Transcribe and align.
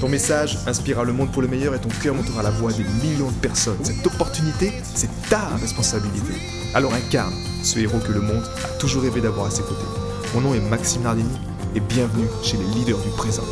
Ton 0.00 0.10
message 0.10 0.58
inspirera 0.66 1.04
le 1.04 1.14
monde 1.14 1.32
pour 1.32 1.40
le 1.40 1.48
meilleur 1.48 1.74
et 1.74 1.80
ton 1.80 1.88
cœur 1.88 2.14
montera 2.14 2.42
la 2.42 2.50
voix 2.50 2.70
des 2.70 2.84
millions 2.84 3.30
de 3.30 3.36
personnes. 3.36 3.82
Cette 3.82 4.06
opportunité, 4.06 4.70
c'est 4.82 5.08
ta 5.30 5.56
responsabilité. 5.56 6.34
Alors 6.74 6.92
incarne 6.92 7.32
ce 7.62 7.78
héros 7.78 7.98
que 8.00 8.12
le 8.12 8.20
monde 8.20 8.44
a 8.62 8.68
toujours 8.78 9.02
rêvé 9.04 9.22
d'avoir 9.22 9.46
à 9.46 9.50
ses 9.50 9.62
côtés. 9.62 9.86
Mon 10.34 10.42
nom 10.42 10.54
est 10.54 10.60
Maxime 10.60 11.02
Nardini 11.02 11.38
et 11.74 11.80
bienvenue 11.80 12.26
chez 12.42 12.58
les 12.58 12.64
leaders 12.64 12.98
du 12.98 13.08
présent. 13.16 13.44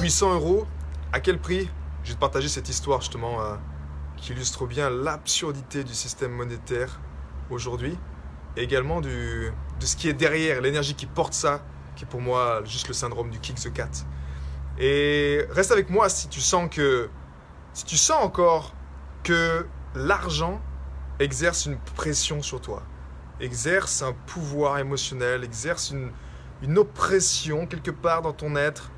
800 0.00 0.34
euros, 0.34 0.66
à 1.12 1.18
quel 1.18 1.40
prix? 1.40 1.68
Je 2.04 2.10
vais 2.10 2.14
te 2.14 2.20
partager 2.20 2.48
cette 2.48 2.68
histoire 2.68 3.00
justement 3.00 3.40
euh, 3.40 3.56
qui 4.16 4.30
illustre 4.32 4.66
bien 4.66 4.88
l'absurdité 4.88 5.82
du 5.82 5.94
système 5.94 6.30
monétaire 6.30 7.00
aujourd'hui 7.50 7.98
et 8.56 8.62
également 8.62 9.00
de 9.00 9.50
ce 9.80 9.96
qui 9.96 10.08
est 10.08 10.12
derrière, 10.12 10.60
l'énergie 10.60 10.94
qui 10.94 11.06
porte 11.06 11.34
ça, 11.34 11.60
qui 11.96 12.04
est 12.04 12.08
pour 12.08 12.20
moi 12.20 12.62
juste 12.64 12.86
le 12.86 12.94
syndrome 12.94 13.30
du 13.30 13.40
kick 13.40 13.56
the 13.56 13.72
cat. 13.72 13.90
Et 14.78 15.44
reste 15.50 15.72
avec 15.72 15.90
moi 15.90 16.08
si 16.08 16.28
tu 16.28 16.40
sens 16.40 16.68
que, 16.70 17.08
si 17.72 17.84
tu 17.84 17.96
sens 17.96 18.22
encore 18.22 18.74
que 19.22 19.66
l'argent 19.94 20.60
exerce 21.20 21.66
une 21.66 21.78
pression 21.78 22.42
sur 22.42 22.60
toi, 22.60 22.82
exerce 23.40 24.02
un 24.02 24.12
pouvoir 24.12 24.78
émotionnel, 24.78 25.44
exerce 25.44 25.90
une, 25.90 26.10
une 26.62 26.78
oppression 26.78 27.66
quelque 27.66 27.90
part 27.90 28.22
dans 28.22 28.32
ton 28.32 28.56
être 28.56 28.90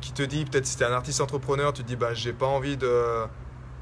qui 0.00 0.12
te 0.12 0.22
dit, 0.22 0.44
peut-être 0.44 0.66
si 0.66 0.76
tu 0.76 0.82
es 0.82 0.86
un 0.86 0.92
artiste 0.92 1.20
entrepreneur, 1.20 1.72
tu 1.72 1.82
te 1.82 1.88
dis, 1.88 1.96
bah, 1.96 2.14
j'ai 2.14 2.32
pas 2.32 2.46
envie 2.46 2.76
de, 2.76 3.26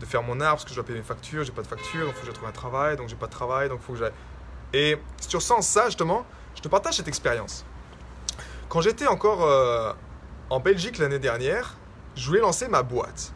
de 0.01 0.07
faire 0.07 0.23
mon 0.23 0.41
art 0.41 0.53
parce 0.53 0.65
que 0.65 0.71
je 0.71 0.75
dois 0.75 0.85
payer 0.85 0.99
mes 0.99 1.05
factures, 1.05 1.45
j'ai 1.45 1.53
pas 1.53 1.63
de 1.63 1.67
facture, 1.67 2.07
donc 2.07 2.15
faut 2.15 2.23
que 2.23 2.27
je 2.27 2.33
trouve 2.33 2.49
un 2.49 2.53
travail, 2.53 2.97
donc 2.97 3.09
j'ai 3.09 3.17
pas 3.17 3.27
de 3.27 3.33
travail, 3.33 3.69
donc 3.69 3.81
faut 3.81 3.93
que 3.93 3.99
j'aille. 3.99 4.13
Et 4.73 4.97
si 5.21 5.29
tu 5.29 5.37
ressens 5.37 5.63
ça, 5.63 5.87
justement, 5.87 6.27
je 6.55 6.61
te 6.61 6.69
partage 6.69 6.95
cette 6.95 7.09
expérience. 7.09 7.65
Quand 8.69 8.81
j'étais 8.81 9.07
encore 9.07 9.45
euh, 9.45 9.93
en 10.51 10.61
Belgique 10.61 10.99
l'année 10.99 11.19
dernière, 11.19 11.77
je 12.15 12.27
voulais 12.27 12.41
lancer 12.41 12.69
ma 12.69 12.83
boîte. 12.83 13.33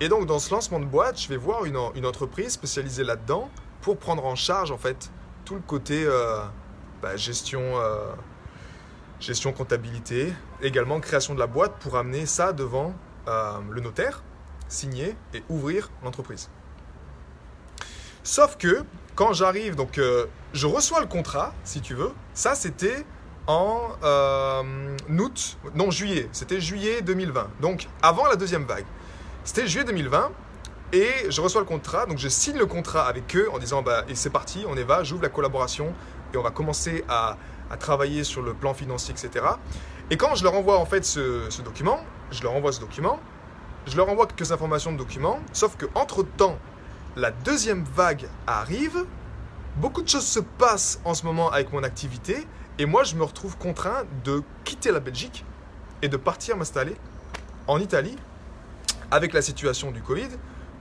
Et 0.00 0.08
donc, 0.08 0.26
dans 0.26 0.38
ce 0.38 0.52
lancement 0.52 0.78
de 0.78 0.84
boîte, 0.84 1.20
je 1.20 1.28
vais 1.28 1.36
voir 1.36 1.64
une, 1.64 1.76
entreprise 1.76 2.52
spécialisée 2.52 3.02
là-dedans 3.02 3.50
pour 3.80 3.98
prendre 3.98 4.24
en 4.24 4.36
charge, 4.36 4.70
en 4.70 4.78
fait, 4.78 5.10
tout 5.44 5.54
le 5.54 5.60
côté 5.60 6.04
euh, 6.04 6.40
bah, 7.02 7.16
gestion, 7.16 7.78
euh, 7.78 8.12
gestion, 9.18 9.52
comptabilité, 9.52 10.32
également 10.62 11.00
création 11.00 11.34
de 11.34 11.40
la 11.40 11.46
boîte 11.46 11.72
pour 11.80 11.96
amener 11.96 12.26
ça 12.26 12.52
devant 12.52 12.94
euh, 13.26 13.58
le 13.70 13.80
notaire, 13.80 14.22
signer 14.68 15.16
et 15.34 15.42
ouvrir 15.48 15.90
l'entreprise. 16.04 16.50
Sauf 18.22 18.56
que, 18.56 18.84
quand 19.14 19.32
j'arrive, 19.32 19.74
donc, 19.74 19.98
je 20.52 20.66
reçois 20.66 21.00
le 21.00 21.06
contrat, 21.06 21.54
si 21.64 21.80
tu 21.80 21.94
veux, 21.94 22.12
ça 22.34 22.54
c'était 22.54 23.04
en 23.48 23.80
euh, 24.04 24.96
août, 25.18 25.58
non 25.74 25.90
juillet, 25.90 26.28
c'était 26.32 26.60
juillet 26.60 27.00
2020, 27.00 27.48
donc 27.60 27.88
avant 28.02 28.26
la 28.26 28.36
deuxième 28.36 28.64
vague. 28.64 28.84
C'était 29.42 29.66
juillet 29.66 29.86
2020 29.86 30.30
et 30.92 31.08
je 31.30 31.40
reçois 31.40 31.62
le 31.62 31.66
contrat, 31.66 32.04
donc 32.04 32.18
je 32.18 32.28
signe 32.28 32.58
le 32.58 32.66
contrat 32.66 33.08
avec 33.08 33.34
eux 33.34 33.48
en 33.52 33.58
disant 33.58 33.82
bah 33.82 34.04
c'est 34.12 34.30
parti, 34.30 34.64
on 34.68 34.76
y 34.76 34.82
va, 34.82 35.02
j'ouvre 35.02 35.22
la 35.22 35.30
collaboration 35.30 35.94
et 36.32 36.36
on 36.36 36.42
va 36.42 36.50
commencer 36.50 37.04
à, 37.08 37.38
à, 37.70 37.78
travailler 37.78 38.22
sur 38.22 38.42
le 38.42 38.52
plan 38.52 38.74
financier, 38.74 39.14
etc. 39.14 39.46
Et 40.10 40.18
quand 40.18 40.34
je 40.34 40.44
leur 40.44 40.54
envoie 40.54 40.78
en 40.78 40.86
fait 40.86 41.04
ce, 41.06 41.46
ce 41.48 41.62
document, 41.62 42.00
je 42.30 42.42
leur 42.42 42.52
envoie 42.52 42.72
ce 42.72 42.80
document, 42.80 43.18
je 43.86 43.96
leur 43.96 44.10
envoie 44.10 44.26
quelques 44.26 44.52
informations 44.52 44.92
de 44.92 44.98
document, 44.98 45.40
sauf 45.54 45.74
que 45.76 45.86
entre 45.94 46.22
temps, 46.22 46.58
la 47.16 47.30
deuxième 47.30 47.84
vague 47.96 48.28
arrive, 48.46 49.06
beaucoup 49.76 50.02
de 50.02 50.08
choses 50.08 50.26
se 50.26 50.40
passent 50.40 51.00
en 51.06 51.14
ce 51.14 51.24
moment 51.24 51.50
avec 51.50 51.72
mon 51.72 51.82
activité 51.82 52.46
et 52.78 52.86
moi, 52.86 53.04
je 53.04 53.16
me 53.16 53.24
retrouve 53.24 53.56
contraint 53.58 54.04
de 54.24 54.42
quitter 54.64 54.92
la 54.92 55.00
Belgique 55.00 55.44
et 56.02 56.08
de 56.08 56.16
partir 56.16 56.56
m'installer 56.56 56.96
en 57.66 57.80
Italie 57.80 58.16
avec 59.10 59.32
la 59.32 59.42
situation 59.42 59.90
du 59.90 60.00
Covid 60.02 60.28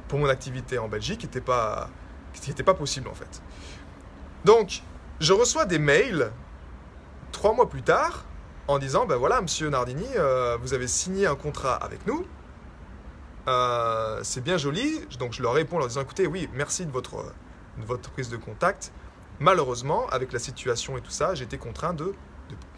pour 0.07 0.19
mon 0.19 0.29
activité 0.29 0.77
en 0.77 0.87
Belgique 0.87 1.19
qui 1.19 1.25
n'était 1.25 1.41
pas, 1.41 1.89
qui 2.33 2.51
pas 2.53 2.73
possible 2.73 3.07
en 3.07 3.13
fait. 3.13 3.41
Donc, 4.45 4.83
je 5.19 5.33
reçois 5.33 5.65
des 5.65 5.79
mails 5.79 6.31
trois 7.31 7.53
mois 7.53 7.67
plus 7.69 7.81
tard 7.81 8.25
en 8.67 8.79
disant, 8.79 9.05
ben 9.05 9.15
voilà, 9.15 9.41
monsieur 9.41 9.69
Nardini, 9.69 10.05
euh, 10.15 10.57
vous 10.61 10.73
avez 10.73 10.87
signé 10.87 11.25
un 11.25 11.35
contrat 11.35 11.75
avec 11.75 12.05
nous. 12.05 12.25
Euh, 13.47 14.19
c'est 14.23 14.43
bien 14.43 14.57
joli. 14.57 15.01
Donc, 15.19 15.33
je 15.33 15.41
leur 15.41 15.53
réponds 15.53 15.77
en 15.77 15.79
leur 15.79 15.87
disant, 15.87 16.01
écoutez, 16.01 16.27
oui, 16.27 16.49
merci 16.53 16.85
de 16.85 16.91
votre, 16.91 17.23
de 17.77 17.85
votre 17.85 18.11
prise 18.11 18.29
de 18.29 18.37
contact. 18.37 18.91
Malheureusement, 19.39 20.07
avec 20.07 20.33
la 20.33 20.39
situation 20.39 20.97
et 20.97 21.01
tout 21.01 21.11
ça, 21.11 21.33
été 21.33 21.57
contraint 21.57 21.93
de, 21.93 22.13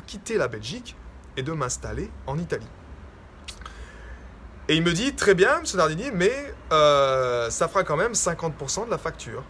quitter 0.08 0.38
la 0.38 0.47
Belgique 0.47 0.96
et 1.38 1.44
de 1.44 1.52
m'installer 1.52 2.09
en 2.28 2.38
Italie. 2.38 2.68
Et 4.68 4.75
il 4.75 4.84
me 4.84 4.92
dit, 4.92 5.16
très 5.16 5.36
bien, 5.36 5.59
M. 5.59 5.64
Nardini, 5.75 6.12
mais 6.14 6.53
euh, 6.72 7.50
ça 7.50 7.68
fera 7.68 7.84
quand 7.84 7.98
même 7.98 8.12
50% 8.12 8.86
de 8.86 8.92
la 8.92 8.98
facture. 8.98 9.44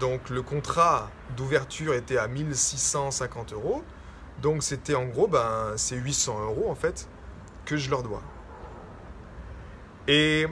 Donc 0.00 0.30
le 0.30 0.42
contrat 0.42 1.10
d'ouverture 1.36 1.94
était 1.94 2.18
à 2.18 2.26
1650 2.26 3.52
euros. 3.52 3.82
Donc 4.40 4.62
c'était 4.62 4.94
en 4.94 5.06
gros, 5.06 5.28
ben, 5.28 5.72
c'est 5.76 5.96
800 5.96 6.42
euros 6.44 6.70
en 6.70 6.74
fait 6.74 7.08
que 7.64 7.76
je 7.76 7.90
leur 7.90 8.02
dois. 8.02 8.22
Et 10.08 10.46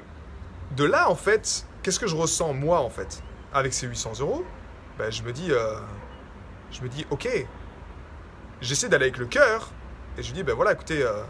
de 0.77 0.85
là, 0.85 1.11
en 1.11 1.17
fait, 1.17 1.67
qu'est-ce 1.83 1.99
que 1.99 2.07
je 2.07 2.17
ressens 2.17 2.53
moi 2.53 2.81
en 2.81 2.91
fait 2.91 3.23
avec 3.53 3.73
ces 3.75 3.87
800 3.87 4.21
euros? 4.21 4.45
Ben, 4.99 5.11
je 5.11 5.23
me 5.23 5.33
dis, 5.33 5.51
euh, 5.51 5.79
je 6.71 6.83
me 6.83 6.89
dis, 6.89 7.07
ok, 7.11 7.29
j'essaie 8.61 8.89
d'aller 8.89 9.05
avec 9.05 9.19
le 9.19 9.27
cœur 9.27 9.71
et 10.19 10.23
je 10.23 10.33
dis, 10.33 10.43
ben 10.43 10.55
voilà, 10.55 10.73
écoutez, 10.73 11.03
euh, 11.03 11.23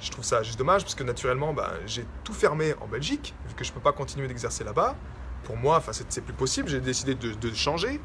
je 0.00 0.10
trouve 0.10 0.24
ça 0.24 0.42
juste 0.42 0.58
dommage 0.58 0.82
parce 0.82 0.94
que 0.94 1.02
naturellement, 1.02 1.52
ben, 1.52 1.70
j'ai 1.86 2.06
tout 2.24 2.34
fermé 2.34 2.74
en 2.80 2.86
Belgique 2.86 3.34
vu 3.48 3.54
que 3.54 3.64
je 3.64 3.72
peux 3.72 3.80
pas 3.80 3.92
continuer 3.92 4.28
d'exercer 4.28 4.64
là-bas. 4.64 4.96
Pour 5.44 5.56
moi, 5.56 5.76
enfin, 5.76 5.92
c'est 5.92 6.20
plus 6.22 6.34
possible. 6.34 6.68
J'ai 6.68 6.80
décidé 6.80 7.14
de, 7.14 7.32
de, 7.32 7.54
changer 7.54 8.00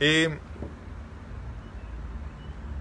et 0.00 0.28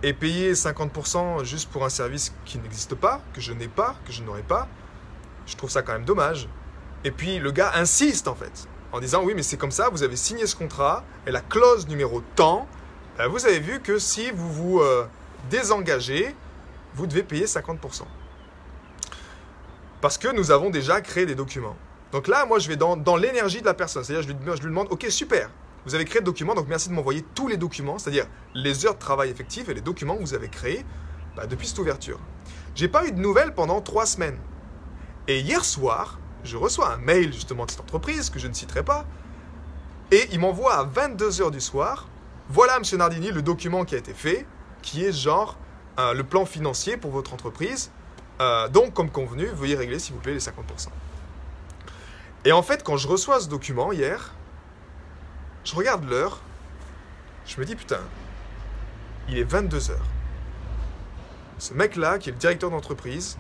et 0.02 0.14
payer 0.14 0.54
50% 0.54 1.44
juste 1.44 1.70
pour 1.70 1.84
un 1.84 1.90
service 1.90 2.34
qui 2.46 2.58
n'existe 2.58 2.96
pas, 2.96 3.22
que 3.34 3.42
je 3.42 3.52
n'ai 3.52 3.68
pas, 3.68 3.98
que 4.06 4.14
je 4.14 4.24
n'aurai 4.24 4.44
pas. 4.44 4.70
Je 5.46 5.58
trouve 5.58 5.70
ça 5.70 5.82
quand 5.82 5.92
même 5.92 6.06
dommage. 6.06 6.48
Et 7.04 7.12
puis 7.12 7.40
le 7.40 7.52
gars 7.52 7.72
insiste 7.76 8.30
en 8.30 8.36
fait 8.36 8.68
en 8.92 9.00
disant 9.00 9.24
oui 9.24 9.34
mais 9.36 9.44
c'est 9.44 9.58
comme 9.58 9.72
ça, 9.72 9.90
vous 9.90 10.04
avez 10.04 10.16
signé 10.16 10.46
ce 10.46 10.56
contrat 10.56 11.04
et 11.28 11.32
la 11.32 11.42
clause 11.42 11.88
numéro 11.88 12.22
tant, 12.36 12.68
ben, 13.18 13.28
vous 13.28 13.46
avez 13.46 13.60
vu 13.60 13.82
que 13.82 14.00
si 14.00 14.32
vous 14.32 14.52
vous 14.52 14.80
euh, 14.80 15.06
désengagez, 15.50 16.36
vous 16.96 17.08
devez 17.08 17.24
payer 17.24 17.46
50%. 17.46 18.04
Parce 20.02 20.18
que 20.18 20.30
nous 20.34 20.52
avons 20.52 20.70
déjà 20.70 21.02
créé 21.02 21.26
des 21.26 21.36
documents. 21.36 21.76
Donc 22.12 22.28
là, 22.28 22.46
moi, 22.46 22.60
je 22.60 22.68
vais 22.68 22.78
dans, 22.78 22.96
l'énergie 23.18 23.60
de 23.60 23.66
la 23.66 23.74
personne. 23.74 24.04
C'est-à-dire, 24.04 24.28
je 24.28 24.34
lui, 24.34 24.56
je 24.56 24.62
lui 24.62 24.70
demande, 24.70 24.88
ok, 24.90 25.06
super, 25.10 25.50
vous 25.86 25.96
avez 25.96 26.06
créé 26.06 26.20
le 26.20 26.26
document, 26.26 26.56
donc 26.56 26.68
merci 26.68 26.90
de 26.90 26.94
m'envoyer 26.94 27.24
tous 27.36 27.48
les 27.48 27.58
documents, 27.58 27.98
c'est-à-dire 28.00 28.26
les 28.54 28.86
heures 28.86 28.96
de 28.96 29.00
travail 29.00 29.30
effectives 29.30 29.70
et 29.70 29.74
les 29.74 29.82
documents 29.82 30.16
que 30.16 30.22
vous 30.22 30.34
avez 30.34 30.50
créés 30.50 30.86
bah, 31.36 31.46
depuis 31.46 31.68
cette 31.68 31.80
ouverture. 31.80 32.20
J'ai 32.76 32.88
pas 32.88 33.06
eu 33.06 33.12
de 33.12 33.20
nouvelles 33.20 33.54
pendant 33.54 33.82
trois 33.82 34.06
semaines. 34.06 34.38
Et 35.28 35.40
hier 35.40 35.64
soir, 35.64 36.20
je 36.44 36.58
reçois 36.58 36.94
un 36.94 36.98
mail 36.98 37.34
justement 37.34 37.66
de 37.66 37.72
cette 37.72 37.82
entreprise 37.82 38.30
que 38.30 38.40
je 38.40 38.48
ne 38.48 38.54
citerai 38.54 38.84
pas, 38.84 39.06
et 40.12 40.28
il 40.32 40.40
m'envoie 40.40 40.74
à 40.76 40.86
22h 40.86 41.52
du 41.52 41.62
soir, 41.62 42.08
voilà 42.50 42.80
Monsieur 42.80 42.98
Nardini 42.98 43.32
le 43.32 43.42
document 43.42 43.86
qui 43.86 43.96
a 43.96 43.98
été 43.98 44.14
fait, 44.14 44.46
qui 44.82 45.06
est 45.06 45.12
genre 45.12 45.58
euh, 46.00 46.14
le 46.14 46.24
plan 46.24 46.46
financier 46.46 46.98
pour 46.98 47.12
votre 47.12 47.34
entreprise. 47.34 47.92
Euh, 48.42 48.68
donc 48.70 48.94
comme 48.94 49.12
convenu, 49.12 49.46
veuillez 49.46 49.76
régler 49.76 50.00
s'il 50.00 50.16
vous 50.16 50.22
plaît 50.22 50.34
les 50.34 50.40
50%. 50.40 50.88
Et 52.46 52.52
en 52.52 52.64
fait, 52.64 52.84
quand 52.84 52.98
je 52.98 53.08
reçois 53.08 53.40
ce 53.40 53.50
document 53.50 53.92
hier, 53.92 54.34
je 55.64 55.76
regarde 55.76 56.10
l'heure, 56.10 56.40
je 57.46 57.60
me 57.60 57.66
dis 57.66 57.76
putain, 57.76 58.00
il 59.28 59.38
est 59.38 59.44
22h. 59.44 59.92
Ce 61.60 61.74
mec-là, 61.74 62.18
qui 62.18 62.30
est 62.30 62.32
le 62.32 62.40
directeur 62.40 62.72
d'entreprise, 62.72 63.38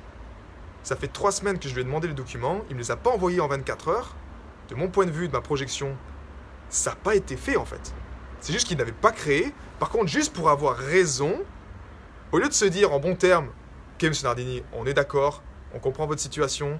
ça 0.83 0.95
fait 0.95 1.07
trois 1.07 1.31
semaines 1.31 1.59
que 1.59 1.67
je 1.67 1.73
lui 1.73 1.81
ai 1.81 1.83
demandé 1.83 2.07
les 2.07 2.13
documents, 2.13 2.61
il 2.69 2.75
ne 2.75 2.81
les 2.81 2.91
a 2.91 2.95
pas 2.95 3.09
envoyés 3.11 3.41
en 3.41 3.47
24 3.47 3.87
heures. 3.89 4.15
De 4.69 4.75
mon 4.75 4.87
point 4.87 5.05
de 5.05 5.11
vue, 5.11 5.27
de 5.27 5.33
ma 5.33 5.41
projection, 5.41 5.97
ça 6.69 6.91
n'a 6.91 6.95
pas 6.95 7.15
été 7.15 7.35
fait 7.35 7.57
en 7.57 7.65
fait. 7.65 7.93
C'est 8.39 8.53
juste 8.53 8.67
qu'il 8.67 8.77
n'avait 8.77 8.91
pas 8.91 9.11
créé. 9.11 9.53
Par 9.79 9.89
contre, 9.89 10.07
juste 10.07 10.33
pour 10.33 10.49
avoir 10.49 10.77
raison, 10.77 11.35
au 12.31 12.37
lieu 12.37 12.47
de 12.47 12.53
se 12.53 12.65
dire 12.65 12.93
en 12.93 12.99
bon 12.99 13.15
terme, 13.15 13.49
ok, 13.95 14.03
monsieur 14.03 14.27
Nardini, 14.27 14.63
on 14.73 14.85
est 14.85 14.93
d'accord, 14.93 15.41
on 15.73 15.79
comprend 15.79 16.05
votre 16.05 16.21
situation, 16.21 16.79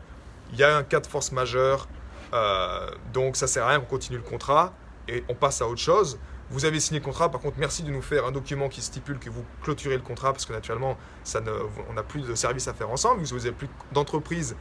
il 0.52 0.60
y 0.60 0.64
a 0.64 0.78
un 0.78 0.84
cas 0.84 1.00
de 1.00 1.08
force 1.08 1.32
majeure, 1.32 1.88
euh, 2.34 2.90
donc 3.14 3.36
ça 3.36 3.48
sert 3.48 3.66
à 3.66 3.70
rien, 3.70 3.80
on 3.80 3.86
continue 3.86 4.18
le 4.18 4.24
contrat 4.24 4.74
et 5.08 5.24
on 5.28 5.36
passe 5.36 5.62
à 5.62 5.68
autre 5.68 5.82
chose. 5.82 6.20
Vous 6.52 6.66
avez 6.66 6.80
signé 6.80 7.00
le 7.00 7.06
contrat, 7.06 7.30
par 7.30 7.42
contre, 7.42 7.58
merci 7.60 7.84
de 7.84 7.92
nous 7.92 8.02
faire 8.02 8.26
un 8.26 8.32
document 8.32 8.70
qui 8.70 8.82
stipule 8.82 9.20
que 9.20 9.30
vous 9.30 9.46
clôturez 9.62 9.96
le 9.96 10.02
contrat, 10.02 10.32
parce 10.34 10.46
que 10.46 10.54
naturellement, 10.54 10.98
ça 11.24 11.42
ne, 11.42 11.52
on 11.90 11.94
n'a 11.94 12.04
plus 12.04 12.22
de 12.22 12.34
service 12.34 12.68
à 12.68 12.74
faire 12.74 12.90
ensemble, 12.90 13.24
vous 13.24 13.38
n'avez 13.38 13.52
plus 13.52 13.70
d'entreprise 13.92 14.56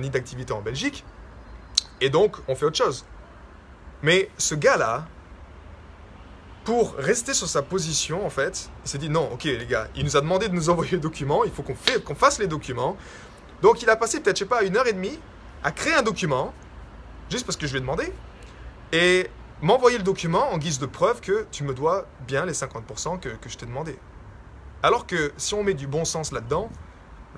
ni 0.00 0.10
d'activité 0.10 0.52
en 0.52 0.60
Belgique, 0.60 1.04
et 2.00 2.10
donc 2.10 2.36
on 2.46 2.54
fait 2.54 2.66
autre 2.66 2.76
chose. 2.76 3.06
Mais 4.02 4.30
ce 4.38 4.54
gars-là, 4.54 5.06
pour 6.64 6.94
rester 6.96 7.34
sur 7.34 7.48
sa 7.48 7.62
position, 7.62 8.24
en 8.24 8.30
fait, 8.30 8.70
il 8.84 8.90
s'est 8.90 8.98
dit 8.98 9.08
non, 9.08 9.30
ok 9.32 9.44
les 9.44 9.66
gars, 9.66 9.88
il 9.96 10.04
nous 10.04 10.16
a 10.16 10.20
demandé 10.20 10.48
de 10.48 10.54
nous 10.54 10.68
envoyer 10.70 10.92
le 10.92 11.00
document, 11.00 11.42
il 11.44 11.50
faut 11.50 11.62
qu'on 11.62 12.14
fasse 12.14 12.38
les 12.38 12.46
documents. 12.46 12.96
Donc 13.62 13.82
il 13.82 13.90
a 13.90 13.96
passé 13.96 14.20
peut-être, 14.20 14.36
je 14.36 14.44
sais 14.44 14.48
pas, 14.48 14.62
une 14.62 14.76
heure 14.76 14.86
et 14.86 14.92
demie 14.92 15.18
à 15.62 15.72
créer 15.72 15.94
un 15.94 16.02
document, 16.02 16.54
juste 17.30 17.46
parce 17.46 17.56
que 17.56 17.66
je 17.66 17.72
lui 17.72 17.78
ai 17.78 17.80
demandé. 17.80 18.12
Et 18.92 19.28
m'envoyer 19.62 19.98
le 19.98 20.04
document 20.04 20.52
en 20.52 20.58
guise 20.58 20.78
de 20.78 20.86
preuve 20.86 21.20
que 21.20 21.46
tu 21.52 21.64
me 21.64 21.74
dois 21.74 22.06
bien 22.26 22.46
les 22.46 22.52
50% 22.52 23.20
que, 23.20 23.30
je 23.46 23.56
t'ai 23.56 23.66
demandé. 23.66 23.96
Alors 24.82 25.06
que 25.06 25.32
si 25.36 25.54
on 25.54 25.62
met 25.62 25.74
du 25.74 25.86
bon 25.86 26.04
sens 26.04 26.32
là-dedans, 26.32 26.70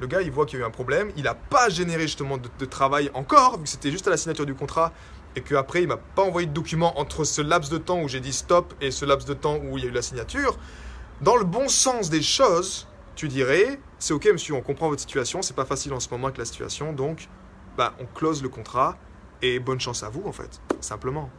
le 0.00 0.06
gars 0.06 0.22
il 0.22 0.30
voit 0.30 0.46
qu'il 0.46 0.58
y 0.58 0.62
a 0.62 0.64
eu 0.64 0.68
un 0.68 0.70
problème, 0.70 1.10
il 1.16 1.24
n'a 1.24 1.34
pas 1.34 1.68
généré 1.68 2.02
justement 2.02 2.38
de, 2.38 2.64
travail 2.64 3.10
encore, 3.14 3.56
vu 3.58 3.64
que 3.64 3.68
c'était 3.68 3.90
juste 3.90 4.06
à 4.06 4.10
la 4.10 4.16
signature 4.16 4.46
du 4.46 4.54
contrat, 4.54 4.92
et 5.34 5.40
qu'après 5.40 5.82
il 5.82 5.88
m'a 5.88 5.96
pas 5.96 6.22
envoyé 6.22 6.46
de 6.46 6.52
document 6.52 6.98
entre 6.98 7.24
ce 7.24 7.42
laps 7.42 7.70
de 7.70 7.78
temps 7.78 8.00
où 8.00 8.08
j'ai 8.08 8.20
dit 8.20 8.32
stop 8.32 8.74
et 8.80 8.90
ce 8.90 9.04
laps 9.04 9.26
de 9.26 9.34
temps 9.34 9.56
où 9.56 9.78
il 9.78 9.84
y 9.84 9.86
a 9.86 9.90
eu 9.90 9.92
la 9.92 10.02
signature. 10.02 10.58
Dans 11.20 11.36
le 11.36 11.44
bon 11.44 11.68
sens 11.68 12.10
des 12.10 12.22
choses, 12.22 12.86
tu 13.16 13.28
dirais, 13.28 13.80
c'est 13.98 14.14
ok 14.14 14.26
monsieur, 14.32 14.54
on 14.54 14.62
comprend 14.62 14.88
votre 14.88 15.00
situation, 15.00 15.42
c'est 15.42 15.56
pas 15.56 15.64
facile 15.64 15.92
en 15.92 16.00
ce 16.00 16.08
moment 16.10 16.28
avec 16.28 16.38
la 16.38 16.44
situation, 16.44 16.92
donc 16.92 17.28
bah, 17.76 17.94
on 17.98 18.06
close 18.06 18.42
le 18.42 18.48
contrat 18.48 18.96
et 19.40 19.58
bonne 19.58 19.80
chance 19.80 20.02
à 20.02 20.08
vous 20.08 20.22
en 20.26 20.32
fait, 20.32 20.60
simplement. 20.80 21.30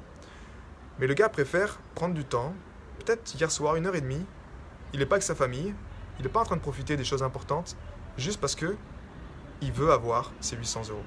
Mais 1.00 1.08
le 1.08 1.14
gars 1.14 1.30
préfère 1.30 1.80
prendre 1.96 2.14
du 2.14 2.24
temps, 2.24 2.54
peut-être 3.00 3.34
hier 3.36 3.52
soir, 3.52 3.76
une 3.76 3.88
heure 3.88 3.96
et 3.96 4.02
demie. 4.02 4.26
Il 4.94 5.00
n'est 5.00 5.06
pas 5.06 5.16
avec 5.16 5.24
sa 5.24 5.36
famille, 5.36 5.74
il 6.20 6.24
n'est 6.24 6.30
pas 6.32 6.42
en 6.42 6.46
train 6.46 6.56
de 6.56 6.62
profiter 6.62 6.96
des 6.96 7.04
choses 7.04 7.24
importantes, 7.24 7.76
juste 8.18 8.40
parce 8.40 8.56
que 8.56 8.76
il 9.62 9.72
veut 9.72 9.92
avoir 9.92 10.32
ses 10.40 10.56
800 10.56 10.90
euros. 10.90 11.04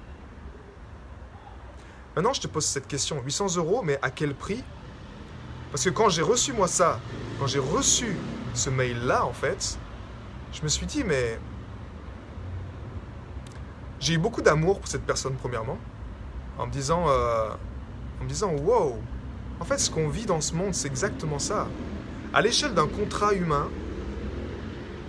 Maintenant, 2.17 2.33
je 2.33 2.41
te 2.41 2.47
pose 2.47 2.65
cette 2.65 2.88
question 2.88 3.23
800 3.23 3.56
euros, 3.56 3.83
mais 3.83 3.99
à 4.03 4.11
quel 4.11 4.35
prix? 4.35 4.65
Parce 5.71 5.85
que 5.85 5.91
quand 5.91 6.09
j'ai 6.09 6.23
reçu 6.23 6.53
moi 6.53 6.67
ça, 6.67 6.99
quand 7.38 7.47
j'ai 7.47 7.59
reçu 7.59 8.17
ce 8.55 8.71
mail-là, 8.71 9.27
en 9.27 9.35
fait, 9.35 9.79
je 10.53 10.62
me 10.62 10.69
suis 10.69 10.87
dit, 10.87 11.05
mais 11.05 11.38
j'ai 14.00 14.15
eu 14.15 14.19
beaucoup 14.19 14.43
d'amour 14.43 14.81
pour 14.81 14.88
cette 14.88 15.05
personne, 15.05 15.35
premièrement, 15.37 15.79
en 16.59 16.67
me 16.67 16.73
disant, 16.73 17.05
euh, 17.09 17.50
en 18.21 18.25
me 18.25 18.29
disant, 18.29 18.53
wow, 18.53 18.99
en 19.61 19.64
fait, 19.64 19.79
ce 19.79 19.91
qu'on 19.91 20.08
vit 20.08 20.26
dans 20.26 20.41
ce 20.41 20.55
monde, 20.55 20.75
c'est 20.75 20.88
exactement 20.88 21.38
ça. 21.38 21.69
À 22.32 22.43
l'échelle 22.43 22.75
d'un 22.75 22.87
contrat 22.87 23.32
humain, 23.32 23.69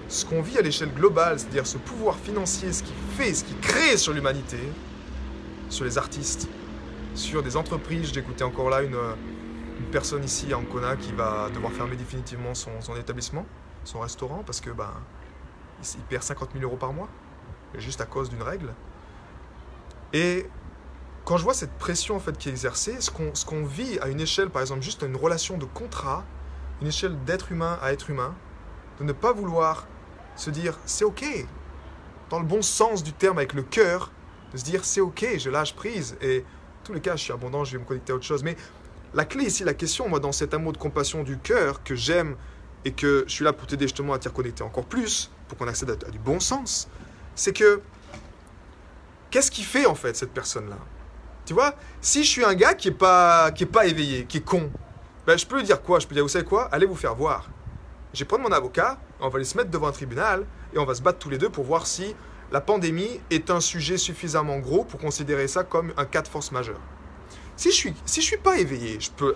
ce 0.07 0.25
qu'on 0.25 0.41
vit 0.41 0.57
à 0.57 0.61
l'échelle 0.61 0.93
globale, 0.93 1.39
c'est-à-dire 1.39 1.67
ce 1.67 1.77
pouvoir 1.77 2.15
financier, 2.15 2.71
ce 2.71 2.83
qui 2.83 2.93
fait, 3.17 3.33
ce 3.33 3.43
qui 3.43 3.55
crée 3.55 3.97
sur 3.97 4.13
l'humanité, 4.13 4.59
sur 5.69 5.83
les 5.83 5.97
artistes, 5.97 6.47
sur 7.13 7.43
des 7.43 7.57
entreprises. 7.57 8.13
J'écoutais 8.13 8.43
encore 8.43 8.69
là 8.69 8.83
une, 8.83 8.95
une, 8.95 9.85
personne 9.91 10.23
ici 10.23 10.53
à 10.53 10.57
Ancona 10.57 10.95
qui 10.95 11.11
va 11.11 11.49
devoir 11.53 11.73
fermer 11.73 11.97
définitivement 11.97 12.53
son, 12.53 12.95
établissement, 12.97 13.45
son 13.83 13.99
restaurant, 13.99 14.43
parce 14.45 14.61
que 14.61 14.69
ben, 14.69 14.93
il 15.83 16.01
perd 16.03 16.23
50 16.23 16.51
000 16.53 16.63
euros 16.63 16.77
par 16.77 16.93
mois, 16.93 17.09
juste 17.77 17.99
à 17.99 18.05
cause 18.05 18.29
d'une 18.29 18.43
règle. 18.43 18.73
Et 20.13 20.45
quand 21.27 21.35
je 21.35 21.43
vois 21.43 21.53
cette 21.53 21.73
pression 21.73 22.15
en 22.15 22.21
fait 22.21 22.37
qui 22.37 22.47
est 22.47 22.53
exercée, 22.53 23.01
ce 23.01 23.11
qu'on 23.11 23.35
ce 23.35 23.45
qu'on 23.45 23.65
vit 23.65 23.99
à 23.99 24.07
une 24.07 24.21
échelle, 24.21 24.49
par 24.49 24.61
exemple, 24.61 24.81
juste 24.81 25.01
une 25.01 25.17
relation 25.17 25.57
de 25.57 25.65
contrat, 25.65 26.23
une 26.81 26.87
échelle 26.87 27.21
d'être 27.25 27.51
humain 27.51 27.77
à 27.81 27.91
être 27.91 28.09
humain, 28.09 28.33
de 28.99 29.03
ne 29.03 29.11
pas 29.11 29.33
vouloir 29.33 29.87
se 30.37 30.49
dire 30.49 30.79
c'est 30.85 31.03
ok, 31.03 31.25
dans 32.29 32.39
le 32.39 32.45
bon 32.45 32.61
sens 32.61 33.03
du 33.03 33.11
terme 33.11 33.39
avec 33.39 33.51
le 33.51 33.63
cœur, 33.63 34.13
de 34.53 34.57
se 34.57 34.63
dire 34.63 34.85
c'est 34.85 35.01
ok, 35.01 35.37
je 35.37 35.49
lâche 35.49 35.75
prise 35.75 36.15
et 36.21 36.45
tous 36.85 36.93
les 36.93 37.01
cas 37.01 37.17
je 37.17 37.23
suis 37.23 37.33
abondant, 37.33 37.65
je 37.65 37.73
vais 37.73 37.83
me 37.83 37.85
connecter 37.85 38.13
à 38.13 38.15
autre 38.15 38.25
chose. 38.25 38.41
Mais 38.41 38.55
la 39.13 39.25
clé 39.25 39.43
ici, 39.43 39.65
la 39.65 39.73
question, 39.73 40.07
moi, 40.07 40.21
dans 40.21 40.31
cet 40.31 40.53
amour 40.53 40.71
de 40.71 40.77
compassion 40.77 41.23
du 41.23 41.37
cœur 41.37 41.83
que 41.83 41.93
j'aime 41.93 42.37
et 42.85 42.93
que 42.93 43.25
je 43.27 43.33
suis 43.33 43.43
là 43.43 43.51
pour 43.51 43.67
t'aider 43.67 43.83
justement 43.83 44.13
à 44.13 44.19
t'y 44.19 44.29
reconnecter 44.29 44.63
encore 44.63 44.85
plus, 44.85 45.29
pour 45.49 45.57
qu'on 45.57 45.67
accède 45.67 45.89
à 45.89 46.09
du 46.09 46.19
bon 46.19 46.39
sens, 46.39 46.87
c'est 47.35 47.51
que 47.51 47.81
qu'est-ce 49.29 49.51
qui 49.51 49.63
fait 49.63 49.87
en 49.87 49.95
fait 49.95 50.15
cette 50.15 50.31
personne-là? 50.31 50.77
Tu 51.47 51.53
vois, 51.53 51.73
si 52.01 52.25
je 52.25 52.29
suis 52.29 52.43
un 52.43 52.53
gars 52.53 52.73
qui 52.73 52.89
est 52.89 52.91
pas, 52.91 53.51
qui 53.51 53.63
est 53.63 53.67
pas 53.67 53.85
éveillé, 53.85 54.25
qui 54.25 54.37
est 54.37 54.45
con, 54.45 54.69
ben, 55.25 55.37
je 55.37 55.45
peux 55.45 55.55
lui 55.55 55.63
dire 55.63 55.81
quoi? 55.81 55.97
Je 55.99 56.05
peux 56.05 56.09
lui 56.09 56.17
dire, 56.17 56.25
vous 56.25 56.29
savez 56.29 56.43
quoi? 56.43 56.67
Allez 56.73 56.85
vous 56.85 56.95
faire 56.95 57.15
voir. 57.15 57.49
Je 58.13 58.19
vais 58.19 58.25
prendre 58.25 58.43
mon 58.43 58.51
avocat, 58.51 58.99
on 59.21 59.29
va 59.29 59.37
aller 59.37 59.45
se 59.45 59.55
mettre 59.55 59.71
devant 59.71 59.87
un 59.87 59.93
tribunal 59.93 60.45
et 60.73 60.77
on 60.77 60.83
va 60.83 60.93
se 60.93 61.01
battre 61.01 61.19
tous 61.19 61.29
les 61.29 61.37
deux 61.37 61.49
pour 61.49 61.63
voir 61.63 61.87
si 61.87 62.13
la 62.51 62.59
pandémie 62.59 63.21
est 63.29 63.49
un 63.49 63.61
sujet 63.61 63.97
suffisamment 63.97 64.59
gros 64.59 64.83
pour 64.83 64.99
considérer 64.99 65.47
ça 65.47 65.63
comme 65.63 65.93
un 65.95 66.03
cas 66.03 66.21
de 66.21 66.27
force 66.27 66.51
majeure. 66.51 66.81
Si 67.55 67.71
je 67.71 67.75
suis, 67.75 67.93
si 68.05 68.21
je 68.21 68.25
suis 68.25 68.37
pas 68.37 68.57
éveillé, 68.59 68.99
je 68.99 69.09
peux, 69.11 69.35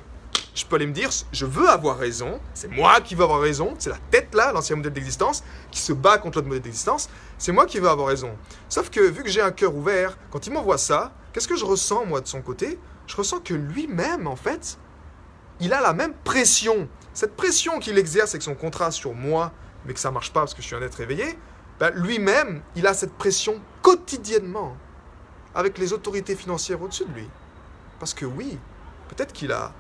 je 0.54 0.66
peux 0.66 0.76
aller 0.76 0.88
me 0.88 0.94
dire, 0.94 1.10
je 1.32 1.46
veux 1.46 1.70
avoir 1.70 1.98
raison, 1.98 2.42
c'est 2.54 2.70
moi 2.70 3.00
qui 3.00 3.16
veux 3.16 3.24
avoir 3.24 3.40
raison, 3.40 3.74
c'est 3.80 3.90
la 3.90 4.00
tête 4.12 4.36
là, 4.36 4.52
l'ancien 4.52 4.76
modèle 4.76 4.92
d'existence, 4.92 5.46
qui 5.72 5.80
se 5.80 5.94
bat 5.94 6.18
contre 6.18 6.40
l'autre 6.40 6.50
modèle 6.50 6.64
d'existence, 6.64 7.10
c'est 7.38 7.54
moi 7.54 7.66
qui 7.66 7.80
veux 7.80 7.90
avoir 7.90 8.08
raison. 8.08 8.32
Sauf 8.68 8.90
que 8.90 9.00
vu 9.00 9.24
que 9.24 9.30
j'ai 9.30 9.42
un 9.42 9.52
cœur 9.52 9.74
ouvert, 9.74 10.18
quand 10.30 10.46
il 10.46 10.52
m'envoie 10.52 10.78
ça, 10.78 11.14
Qu'est-ce 11.34 11.48
que 11.48 11.56
je 11.56 11.66
ressens, 11.66 12.06
moi, 12.06 12.22
de 12.22 12.28
son 12.28 12.42
côté? 12.42 12.80
Je 13.08 13.16
ressens 13.16 13.40
que 13.40 13.54
lui-même, 13.54 14.28
en 14.28 14.36
fait, 14.36 14.78
il 15.60 15.74
a 15.74 15.82
la 15.82 15.94
même 15.94 16.14
pression. 16.24 16.90
Cette 17.14 17.36
pression 17.36 17.80
qu'il 17.80 17.98
exerce 17.98 18.32
avec 18.32 18.42
son 18.42 18.56
contrat 18.56 18.92
sur 18.92 19.14
moi, 19.14 19.52
mais 19.86 19.94
que 19.94 20.00
ça 20.00 20.10
ne 20.10 20.14
marche 20.14 20.34
pas 20.34 20.42
parce 20.42 20.54
que 20.54 20.62
je 20.62 20.68
suis 20.68 20.76
un 20.76 20.82
être 20.82 21.00
éveillé, 21.00 21.38
ben, 21.80 21.92
lui-même, 21.96 22.62
il 22.76 22.86
a 22.86 22.94
cette 22.94 23.14
pression 23.14 23.62
quotidiennement 23.82 24.76
avec 25.56 25.78
les 25.78 25.94
autorités 25.94 26.36
financières 26.36 26.82
au-dessus 26.82 27.06
de 27.06 27.14
lui. 27.14 27.30
Parce 28.00 28.14
que 28.14 28.26
oui, 28.26 28.58
peut-être 29.10 29.34
qu'il 29.34 29.52
a 29.52 29.74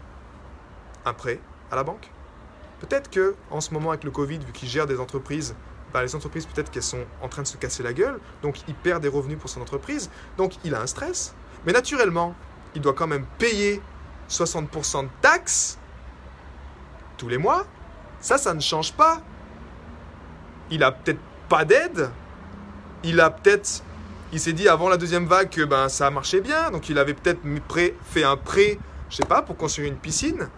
un 1.05 1.13
prêt 1.13 1.39
à 1.71 1.75
la 1.75 1.83
banque. 1.83 2.09
Peut-être 2.79 3.09
que 3.09 3.35
en 3.49 3.61
ce 3.61 3.73
moment 3.73 3.89
avec 3.89 4.03
le 4.03 4.11
Covid, 4.11 4.39
vu 4.39 4.51
qu'il 4.51 4.69
gère 4.69 4.87
des 4.87 4.99
entreprises, 4.99 5.55
ben, 5.93 6.01
les 6.01 6.15
entreprises 6.15 6.45
peut-être 6.45 6.71
qu'elles 6.71 6.83
sont 6.83 7.05
en 7.21 7.27
train 7.27 7.41
de 7.43 7.47
se 7.47 7.57
casser 7.57 7.83
la 7.83 7.93
gueule, 7.93 8.19
donc 8.41 8.61
il 8.67 8.75
perd 8.75 9.01
des 9.01 9.07
revenus 9.07 9.37
pour 9.37 9.49
son 9.49 9.61
entreprise, 9.61 10.09
donc 10.37 10.53
il 10.63 10.73
a 10.73 10.81
un 10.81 10.87
stress. 10.87 11.35
Mais 11.65 11.73
naturellement, 11.73 12.35
il 12.75 12.81
doit 12.81 12.93
quand 12.93 13.07
même 13.07 13.25
payer 13.37 13.81
60% 14.29 15.03
de 15.03 15.09
taxes 15.21 15.77
tous 17.17 17.27
les 17.27 17.37
mois. 17.37 17.65
Ça, 18.19 18.37
ça 18.37 18.53
ne 18.53 18.59
change 18.59 18.93
pas. 18.93 19.21
Il 20.69 20.83
a 20.83 20.91
peut-être 20.91 21.19
pas 21.49 21.65
d'aide. 21.65 22.09
Il 23.03 23.19
a 23.19 23.29
peut-être. 23.29 23.83
Il 24.31 24.39
s'est 24.39 24.53
dit 24.53 24.69
avant 24.69 24.87
la 24.89 24.97
deuxième 24.97 25.25
vague 25.25 25.49
que 25.49 25.63
ben, 25.65 25.89
ça 25.89 26.07
a 26.07 26.09
marché 26.09 26.41
bien. 26.41 26.71
Donc 26.71 26.89
il 26.89 26.97
avait 26.97 27.13
peut-être 27.13 27.41
fait 28.05 28.23
un 28.23 28.37
prêt, 28.37 28.79
je 29.09 29.17
sais 29.17 29.25
pas, 29.25 29.41
pour 29.41 29.57
construire 29.57 29.89
une 29.89 29.97
piscine. 29.97 30.49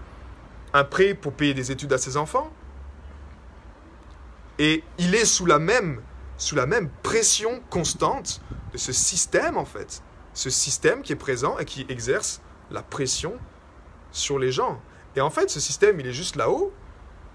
Un 0.73 0.83
prêt 0.83 1.15
pour 1.15 1.33
payer 1.33 1.53
des 1.53 1.71
études 1.71 1.91
à 1.93 1.97
ses 1.97 2.17
enfants. 2.17 2.51
Et 4.59 4.83
il 4.99 5.15
est 5.15 5.25
sous 5.25 5.47
la 5.47 5.57
même, 5.57 6.01
sous 6.37 6.55
la 6.55 6.67
même 6.67 6.89
pression 7.01 7.61
constante 7.69 8.41
de 8.71 8.77
ce 8.77 8.91
système, 8.91 9.57
en 9.57 9.65
fait 9.65 10.03
ce 10.33 10.49
système 10.49 11.01
qui 11.01 11.13
est 11.13 11.17
présent 11.17 11.57
et 11.57 11.65
qui 11.65 11.85
exerce 11.89 12.41
la 12.71 12.81
pression 12.81 13.33
sur 14.11 14.39
les 14.39 14.51
gens. 14.51 14.79
Et 15.15 15.21
en 15.21 15.29
fait, 15.29 15.49
ce 15.49 15.59
système, 15.59 15.99
il 15.99 16.07
est 16.07 16.13
juste 16.13 16.35
là-haut, 16.35 16.73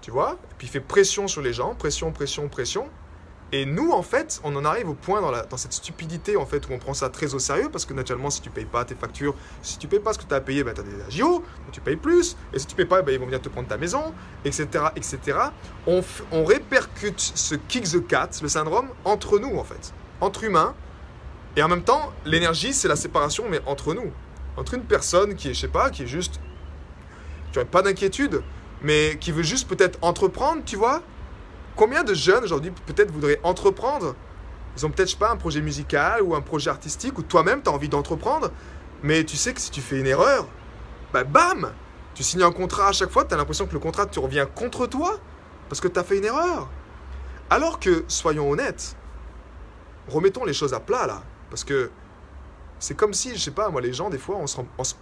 tu 0.01 0.11
vois, 0.11 0.37
et 0.51 0.53
puis 0.57 0.67
il 0.67 0.69
fait 0.69 0.79
pression 0.79 1.27
sur 1.27 1.41
les 1.41 1.53
gens, 1.53 1.75
pression, 1.75 2.11
pression, 2.11 2.47
pression. 2.49 2.89
Et 3.51 3.65
nous, 3.65 3.91
en 3.91 4.03
fait, 4.03 4.39
on 4.43 4.55
en 4.55 4.63
arrive 4.63 4.89
au 4.89 4.93
point 4.93 5.21
dans, 5.21 5.57
cette 5.57 5.73
stupidité, 5.73 6.37
en 6.37 6.45
fait, 6.45 6.69
où 6.69 6.73
on 6.73 6.77
prend 6.77 6.93
ça 6.93 7.09
très 7.09 7.33
au 7.33 7.39
sérieux, 7.39 7.69
parce 7.71 7.83
que 7.83 7.93
naturellement, 7.93 8.29
si 8.29 8.41
tu 8.41 8.51
payes 8.51 8.65
pas 8.65 8.85
tes 8.85 8.93
factures, 8.93 9.33
si 9.63 9.79
tu 9.79 9.87
payes 9.87 9.99
pas 9.99 10.13
ce 10.13 10.19
que 10.19 10.25
tu 10.25 10.33
as 10.35 10.41
payé, 10.41 10.63
ben, 10.63 10.73
tu 10.73 10.81
as 10.81 10.83
des 10.83 11.01
agios, 11.01 11.43
tu 11.71 11.81
payes 11.81 11.95
plus, 11.95 12.37
et 12.53 12.59
si 12.59 12.67
tu 12.67 12.75
payes 12.75 12.85
pas, 12.85 13.01
ben, 13.01 13.11
ils 13.11 13.19
vont 13.19 13.25
venir 13.25 13.41
te 13.41 13.49
prendre 13.49 13.67
ta 13.67 13.77
maison, 13.77 14.13
etc., 14.45 14.67
etc. 14.95 15.39
On, 15.87 16.03
on 16.31 16.45
répercute 16.45 17.19
ce 17.19 17.55
kick 17.55 17.89
the 17.89 18.05
cat, 18.05 18.29
le 18.43 18.49
syndrome, 18.49 18.89
entre 19.03 19.39
nous, 19.39 19.57
en 19.57 19.63
fait, 19.63 19.93
entre 20.21 20.43
humains, 20.43 20.75
et 21.55 21.63
en 21.63 21.67
même 21.67 21.83
temps, 21.83 22.13
l'énergie, 22.25 22.73
c'est 22.73 22.87
la 22.87 22.95
séparation, 22.95 23.45
mais 23.49 23.59
entre 23.65 23.93
nous. 23.93 24.11
Entre 24.57 24.75
une 24.75 24.83
personne 24.83 25.35
qui 25.35 25.49
est, 25.49 25.53
je 25.53 25.61
sais 25.61 25.67
pas, 25.67 25.89
qui 25.89 26.03
est 26.03 26.07
juste. 26.07 26.39
qui 27.51 27.57
n'aurait 27.57 27.69
pas 27.69 27.81
d'inquiétude, 27.81 28.43
mais 28.81 29.17
qui 29.19 29.31
veut 29.31 29.43
juste 29.43 29.67
peut-être 29.67 29.97
entreprendre, 30.01 30.61
tu 30.65 30.75
vois. 30.75 31.01
Combien 31.75 32.03
de 32.03 32.13
jeunes 32.13 32.43
aujourd'hui 32.43 32.71
peut-être 32.85 33.11
voudraient 33.11 33.39
entreprendre? 33.43 34.15
Ils 34.77 34.85
ont 34.85 34.89
peut-être, 34.89 35.07
je 35.07 35.13
sais 35.13 35.19
pas, 35.19 35.31
un 35.31 35.37
projet 35.37 35.61
musical 35.61 36.21
ou 36.21 36.35
un 36.35 36.41
projet 36.41 36.69
artistique, 36.69 37.17
ou 37.17 37.23
toi-même, 37.23 37.61
tu 37.61 37.69
as 37.69 37.73
envie 37.73 37.89
d'entreprendre, 37.89 38.51
mais 39.01 39.23
tu 39.23 39.37
sais 39.37 39.53
que 39.53 39.61
si 39.61 39.71
tu 39.71 39.81
fais 39.81 39.99
une 39.99 40.07
erreur, 40.07 40.47
bah 41.13 41.23
bam 41.23 41.73
Tu 42.13 42.23
signes 42.23 42.43
un 42.43 42.51
contrat 42.51 42.89
à 42.89 42.91
chaque 42.91 43.09
fois, 43.09 43.25
tu 43.25 43.33
as 43.33 43.37
l'impression 43.37 43.65
que 43.65 43.73
le 43.73 43.79
contrat 43.79 44.05
te 44.05 44.19
revient 44.19 44.45
contre 44.55 44.87
toi, 44.87 45.19
parce 45.67 45.81
que 45.81 45.87
tu 45.87 45.99
as 45.99 46.03
fait 46.03 46.17
une 46.17 46.25
erreur. 46.25 46.69
Alors 47.49 47.79
que, 47.79 48.05
soyons 48.07 48.49
honnêtes, 48.51 48.95
remettons 50.07 50.45
les 50.45 50.53
choses 50.53 50.73
à 50.73 50.79
plat 50.79 51.07
là. 51.07 51.23
Parce 51.49 51.63
que 51.63 51.91
C'est 52.79 52.95
comme 52.95 53.13
si, 53.13 53.35
je 53.35 53.39
sais 53.39 53.51
pas, 53.51 53.69
moi, 53.69 53.81
les 53.81 53.91
gens, 53.91 54.09
des 54.09 54.17
fois, 54.17 54.37
on 54.37 54.47
se 54.47 54.57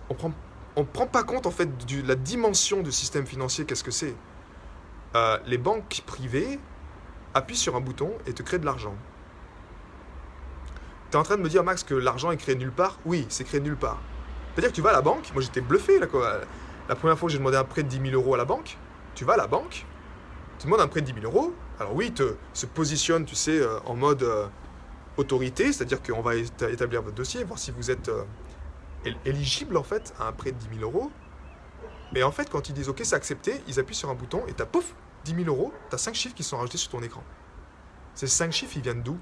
on, 0.10 0.14
prend, 0.16 0.32
on 0.76 0.84
prend 0.84 1.06
pas 1.06 1.24
compte, 1.24 1.46
en 1.46 1.52
fait, 1.52 1.86
de 1.86 2.08
la 2.08 2.16
dimension 2.16 2.82
du 2.82 2.92
système 2.92 3.28
financier, 3.28 3.66
qu'est-ce 3.66 3.84
que 3.84 3.92
c'est. 3.92 4.16
Euh, 5.16 5.38
les 5.46 5.60
banques 5.60 6.02
privées 6.08 6.60
appuient 7.36 7.56
sur 7.56 7.76
un 7.76 7.82
bouton 7.82 8.12
et 8.26 8.34
te 8.34 8.42
créent 8.42 8.58
de 8.60 8.66
l'argent. 8.66 8.96
Tu 11.12 11.18
es 11.18 11.20
en 11.20 11.24
train 11.24 11.38
de 11.38 11.42
me 11.44 11.50
dire, 11.50 11.64
Max, 11.64 11.84
que 11.84 11.94
l'argent 11.94 12.32
est 12.32 12.38
créé 12.38 12.56
nulle 12.56 12.72
part? 12.72 12.98
Oui, 13.06 13.28
c'est 13.30 13.44
créé 13.44 13.60
nulle 13.62 13.78
part. 13.78 14.00
C'est-à-dire 14.54 14.72
que 14.72 14.76
tu 14.76 14.82
vas 14.82 14.90
à 14.90 14.94
la 14.94 15.02
banque, 15.02 15.32
moi 15.34 15.42
j'étais 15.44 15.62
bluffé, 15.62 16.00
là, 16.00 16.08
quoi. 16.08 16.42
La 16.90 16.96
première 16.96 17.18
fois 17.18 17.28
que 17.28 17.34
j'ai 17.34 17.38
demandé 17.38 17.58
un 17.58 17.64
prêt 17.64 17.84
de 17.84 17.90
10 17.90 18.10
000 18.10 18.16
euros 18.16 18.34
à 18.34 18.38
la 18.38 18.46
banque, 18.46 18.78
tu 19.14 19.24
vas 19.24 19.34
à 19.34 19.38
la 19.38 19.48
banque, 19.48 19.86
tu 20.58 20.66
demandes 20.66 20.82
un 20.82 20.88
prêt 20.88 21.02
de 21.02 21.06
10 21.06 21.22
000 21.22 21.32
euros. 21.32 21.54
Alors 21.80 21.94
oui, 21.94 22.12
te 22.12 22.36
se 22.54 22.66
positionne, 22.66 23.26
tu 23.26 23.36
sais, 23.36 23.60
euh, 23.60 23.80
en 23.86 23.96
mode 23.96 24.24
euh, 24.24 24.48
autorité, 25.18 25.74
c'est-à-dire 25.74 26.02
qu'on 26.02 26.22
va 26.22 26.36
éta- 26.36 26.72
établir 26.72 27.02
votre 27.02 27.16
dossier, 27.16 27.44
voir 27.44 27.60
si 27.60 27.72
vous 27.72 27.92
êtes 27.92 28.10
euh, 28.10 28.24
él- 29.06 29.18
éligible 29.26 29.78
en 29.78 29.84
fait 29.84 30.14
à 30.20 30.28
un 30.28 30.32
prêt 30.32 30.52
de 30.52 30.58
10 30.58 30.80
000 30.80 30.82
euros. 30.92 31.12
Mais 32.14 32.24
en 32.24 32.32
fait, 32.32 32.50
quand 32.50 32.70
ils 32.70 32.74
disent 32.74 32.90
OK, 32.90 33.02
c'est 33.04 33.16
accepté, 33.16 33.62
ils 33.68 33.80
appuient 33.80 33.96
sur 33.96 34.10
un 34.10 34.16
bouton 34.16 34.44
et 34.48 34.54
t'as 34.54 34.66
pouf, 34.66 34.94
10 35.26 35.36
000 35.44 35.48
euros, 35.48 35.74
t'as 35.90 35.98
5 35.98 36.16
chiffres 36.16 36.36
qui 36.36 36.44
sont 36.44 36.58
rajoutés 36.58 36.78
sur 36.78 36.92
ton 36.92 37.02
écran. 37.02 37.24
Ces 38.16 38.28
5 38.28 38.52
chiffres, 38.52 38.74
ils 38.78 38.82
viennent 38.82 39.04
d'où? 39.04 39.18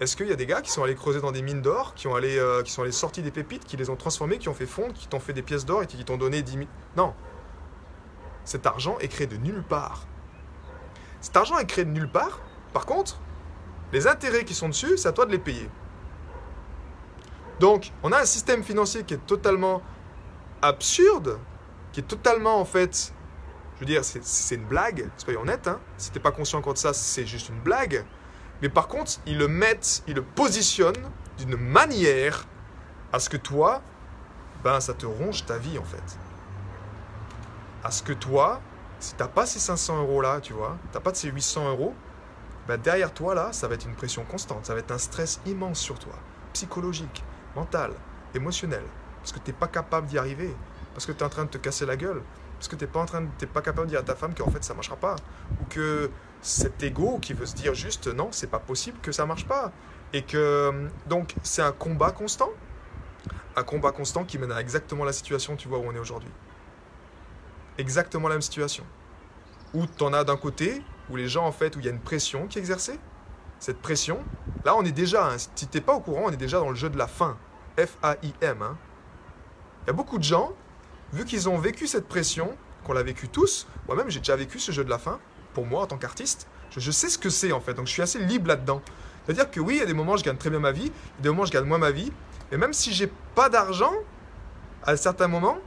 Est-ce 0.00 0.16
qu'il 0.16 0.26
y 0.28 0.32
a 0.32 0.36
des 0.36 0.44
gars 0.44 0.60
qui 0.60 0.70
sont 0.70 0.82
allés 0.82 0.94
creuser 0.94 1.20
dans 1.22 1.32
des 1.32 1.40
mines 1.40 1.62
d'or, 1.62 1.94
qui, 1.94 2.06
euh, 2.08 2.62
qui 2.62 2.70
sont 2.70 2.82
allés 2.82 2.92
sortir 2.92 3.24
des 3.24 3.30
pépites, 3.30 3.64
qui 3.64 3.78
les 3.78 3.88
ont 3.88 3.96
transformées, 3.96 4.36
qui 4.36 4.48
ont 4.50 4.54
fait 4.54 4.66
fondre, 4.66 4.92
qui 4.92 5.06
t'ont 5.08 5.20
fait 5.20 5.32
des 5.32 5.40
pièces 5.42 5.64
d'or 5.64 5.82
et 5.82 5.86
qui 5.86 6.04
t'ont 6.04 6.18
donné 6.18 6.42
10 6.42 6.52
000 6.52 6.64
Non. 6.96 7.14
Cet 8.44 8.66
argent 8.66 8.98
est 8.98 9.08
créé 9.08 9.26
de 9.26 9.36
nulle 9.38 9.62
part. 9.62 10.06
Cet 11.22 11.36
argent 11.36 11.56
est 11.58 11.64
créé 11.66 11.84
de 11.86 11.90
nulle 11.90 12.10
part. 12.10 12.40
Par 12.74 12.84
contre, 12.84 13.18
les 13.96 14.06
intérêts 14.06 14.44
qui 14.44 14.52
sont 14.52 14.68
dessus, 14.68 14.98
c'est 14.98 15.08
à 15.08 15.12
toi 15.12 15.24
de 15.24 15.32
les 15.32 15.38
payer. 15.38 15.70
Donc, 17.60 17.92
on 18.02 18.12
a 18.12 18.20
un 18.20 18.26
système 18.26 18.62
financier 18.62 19.04
qui 19.04 19.14
est 19.14 19.26
totalement 19.26 19.80
absurde, 20.60 21.38
qui 21.92 22.00
est 22.00 22.02
totalement 22.02 22.60
en 22.60 22.66
fait, 22.66 23.14
je 23.76 23.80
veux 23.80 23.86
dire, 23.86 24.04
c'est- 24.04 24.54
une 24.54 24.66
blague, 24.66 25.08
soyons 25.16 25.40
honnêtes. 25.40 25.66
Hein. 25.66 25.80
Si 25.96 26.10
t'es 26.10 26.20
pas 26.20 26.30
conscient 26.30 26.58
encore 26.58 26.74
de 26.74 26.78
ça, 26.78 26.92
c'est 26.92 27.24
juste 27.24 27.48
une 27.48 27.58
blague. 27.60 28.04
Mais 28.60 28.68
par 28.68 28.86
contre, 28.86 29.12
ils 29.24 29.38
le 29.38 29.48
mettent, 29.48 30.02
ils 30.06 30.14
le 30.14 30.22
positionnent 30.22 31.10
d'une 31.38 31.56
manière 31.56 32.44
à 33.14 33.18
ce 33.18 33.30
que 33.30 33.38
toi, 33.38 33.80
ben, 34.62 34.78
ça 34.80 34.92
te 34.92 35.06
ronge 35.06 35.46
ta 35.46 35.56
vie 35.56 35.78
en 35.78 35.84
fait. 35.84 36.18
À 37.82 37.90
ce 37.90 38.02
que 38.02 38.12
toi, 38.12 38.60
si 38.98 39.14
t'as 39.14 39.28
pas 39.28 39.46
ces 39.46 39.58
500 39.58 39.96
euros 40.02 40.20
là, 40.20 40.40
tu 40.42 40.52
vois, 40.52 40.76
t'as 40.92 41.00
pas 41.00 41.12
de 41.12 41.16
ces 41.16 41.28
800 41.30 41.66
euros, 41.70 41.94
ben 42.66 42.80
derrière 42.80 43.12
toi 43.12 43.34
là, 43.34 43.52
ça 43.52 43.68
va 43.68 43.74
être 43.74 43.86
une 43.86 43.94
pression 43.94 44.24
constante, 44.24 44.66
ça 44.66 44.74
va 44.74 44.80
être 44.80 44.90
un 44.92 44.98
stress 44.98 45.40
immense 45.46 45.78
sur 45.78 45.98
toi, 45.98 46.14
psychologique, 46.52 47.24
mental, 47.54 47.92
émotionnel, 48.34 48.82
parce 49.20 49.32
que 49.32 49.38
t'es 49.38 49.52
pas 49.52 49.68
capable 49.68 50.06
d'y 50.06 50.18
arriver, 50.18 50.54
parce 50.94 51.06
que 51.06 51.12
tu 51.12 51.18
es 51.18 51.22
en 51.22 51.28
train 51.28 51.44
de 51.44 51.50
te 51.50 51.58
casser 51.58 51.86
la 51.86 51.96
gueule, 51.96 52.22
parce 52.58 52.68
que 52.68 52.76
de- 52.76 52.86
t'es 53.38 53.46
pas 53.46 53.62
capable 53.62 53.86
de 53.86 53.90
dire 53.90 54.00
à 54.00 54.02
ta 54.02 54.14
femme 54.14 54.34
qu'en 54.34 54.50
fait 54.50 54.64
ça 54.64 54.74
marchera 54.74 54.96
pas, 54.96 55.16
ou 55.60 55.64
que 55.68 56.10
cet 56.40 56.82
ego 56.82 57.18
qui 57.20 57.32
veut 57.32 57.46
se 57.46 57.54
dire 57.54 57.74
juste 57.74 58.08
non, 58.08 58.28
c'est 58.30 58.46
pas 58.46 58.58
possible 58.58 58.98
que 59.00 59.12
ça 59.12 59.26
marche 59.26 59.46
pas, 59.46 59.72
et 60.12 60.22
que 60.22 60.88
donc 61.06 61.34
c'est 61.42 61.62
un 61.62 61.72
combat 61.72 62.10
constant, 62.12 62.50
un 63.56 63.62
combat 63.62 63.92
constant 63.92 64.24
qui 64.24 64.38
mène 64.38 64.52
à 64.52 64.60
exactement 64.60 65.04
la 65.04 65.12
situation, 65.12 65.56
tu 65.56 65.68
vois 65.68 65.78
où 65.78 65.84
on 65.86 65.94
est 65.94 65.98
aujourd'hui. 65.98 66.30
Exactement 67.78 68.28
la 68.28 68.34
même 68.34 68.42
situation. 68.42 68.84
Où 69.74 69.86
tu 69.86 70.04
en 70.04 70.12
as 70.12 70.24
d'un 70.24 70.36
côté, 70.36 70.82
où 71.10 71.16
les 71.16 71.28
gens, 71.28 71.46
en 71.46 71.52
fait, 71.52 71.76
où 71.76 71.80
il 71.80 71.86
y 71.86 71.88
a 71.88 71.92
une 71.92 72.00
pression 72.00 72.46
qui 72.46 72.58
est 72.58 72.60
exercée. 72.60 72.98
Cette 73.58 73.80
pression, 73.80 74.18
là, 74.64 74.76
on 74.76 74.84
est 74.84 74.92
déjà, 74.92 75.30
hein, 75.30 75.36
si 75.38 75.66
t'es 75.66 75.80
pas 75.80 75.94
au 75.94 76.00
courant, 76.00 76.24
on 76.26 76.30
est 76.30 76.36
déjà 76.36 76.58
dans 76.58 76.68
le 76.68 76.74
jeu 76.74 76.90
de 76.90 76.98
la 76.98 77.06
faim. 77.06 77.38
F-A-I-M. 77.78 78.62
hein. 78.62 78.76
Il 79.84 79.86
y 79.88 79.90
a 79.90 79.92
beaucoup 79.92 80.18
de 80.18 80.24
gens, 80.24 80.52
vu 81.12 81.24
qu'ils 81.24 81.48
ont 81.48 81.58
vécu 81.58 81.86
cette 81.86 82.08
pression, 82.08 82.56
qu'on 82.84 82.92
l'a 82.92 83.02
vécu 83.02 83.28
tous, 83.28 83.66
moi-même 83.86 84.10
j'ai 84.10 84.20
déjà 84.20 84.36
vécu 84.36 84.58
ce 84.58 84.72
jeu 84.72 84.84
de 84.84 84.90
la 84.90 84.98
faim, 84.98 85.18
pour 85.54 85.66
moi 85.66 85.82
en 85.82 85.86
tant 85.86 85.96
qu'artiste, 85.96 86.48
je, 86.70 86.90
sais 86.90 87.08
ce 87.08 87.18
que 87.18 87.30
c'est 87.30 87.52
en 87.52 87.60
fait, 87.60 87.74
donc 87.74 87.86
je 87.86 87.92
suis 87.92 88.02
assez 88.02 88.18
libre 88.18 88.48
là-dedans. 88.48 88.82
C'est-à-dire 89.24 89.50
que 89.50 89.60
oui, 89.60 89.74
il 89.76 89.78
y 89.78 89.82
a 89.82 89.86
des 89.86 89.94
moments 89.94 90.12
où 90.12 90.16
je 90.18 90.24
gagne 90.24 90.36
très 90.36 90.50
bien 90.50 90.58
ma 90.58 90.72
vie, 90.72 90.86
il 90.86 90.86
y 90.86 91.20
a 91.20 91.22
des 91.22 91.28
moments 91.28 91.42
où 91.42 91.46
je 91.46 91.52
gagne 91.52 91.64
moins 91.64 91.78
ma 91.78 91.90
vie, 91.90 92.12
et 92.52 92.56
même 92.56 92.72
si 92.72 92.92
j'ai 92.92 93.10
pas 93.34 93.48
d'argent, 93.48 93.92
à 94.84 94.96
certains 94.96 95.28
moments, 95.28 95.58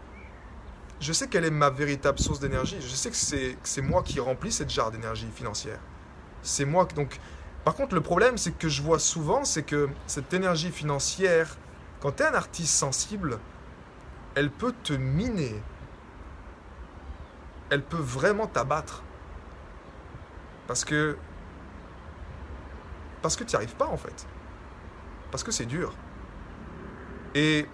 je 0.99 1.13
sais 1.13 1.27
quelle 1.27 1.45
est 1.45 1.51
ma 1.51 1.69
véritable 1.69 2.19
source 2.19 2.39
d'énergie. 2.39 2.77
Je 2.81 2.87
sais 2.87 3.09
que 3.09 3.15
c'est, 3.15 3.81
moi 3.81 4.03
qui 4.03 4.19
remplis 4.19 4.51
cette 4.51 4.69
jarre 4.69 4.91
d'énergie 4.91 5.29
financière. 5.33 5.79
C'est 6.41 6.65
moi. 6.65 6.85
Donc, 6.95 7.19
par 7.63 7.75
contre, 7.75 7.95
le 7.95 8.01
problème, 8.01 8.37
c'est 8.37 8.57
que 8.57 8.67
je 8.67 8.81
vois 8.81 8.99
souvent, 8.99 9.45
c'est 9.45 9.63
que 9.63 9.89
cette 10.07 10.33
énergie 10.33 10.71
financière, 10.71 11.57
quand 12.01 12.17
tu 12.17 12.23
es 12.23 12.25
un 12.25 12.33
artiste 12.33 12.73
sensible, 12.73 13.39
elle 14.35 14.51
peut 14.51 14.73
te 14.83 14.93
miner. 14.93 15.61
Elle 17.69 17.83
peut 17.83 17.97
vraiment 17.97 18.47
t'abattre. 18.47 19.03
Parce 20.67 20.83
que. 20.83 21.17
Parce 23.21 23.35
que 23.35 23.43
tu 23.43 23.51
n'y 23.51 23.55
arrives 23.55 23.75
pas, 23.75 23.87
en 23.87 23.97
fait. 23.97 24.27
Parce 25.31 25.43
que 25.43 25.51
c'est 25.51 25.65
dur. 25.65 25.93
Et. 27.35 27.67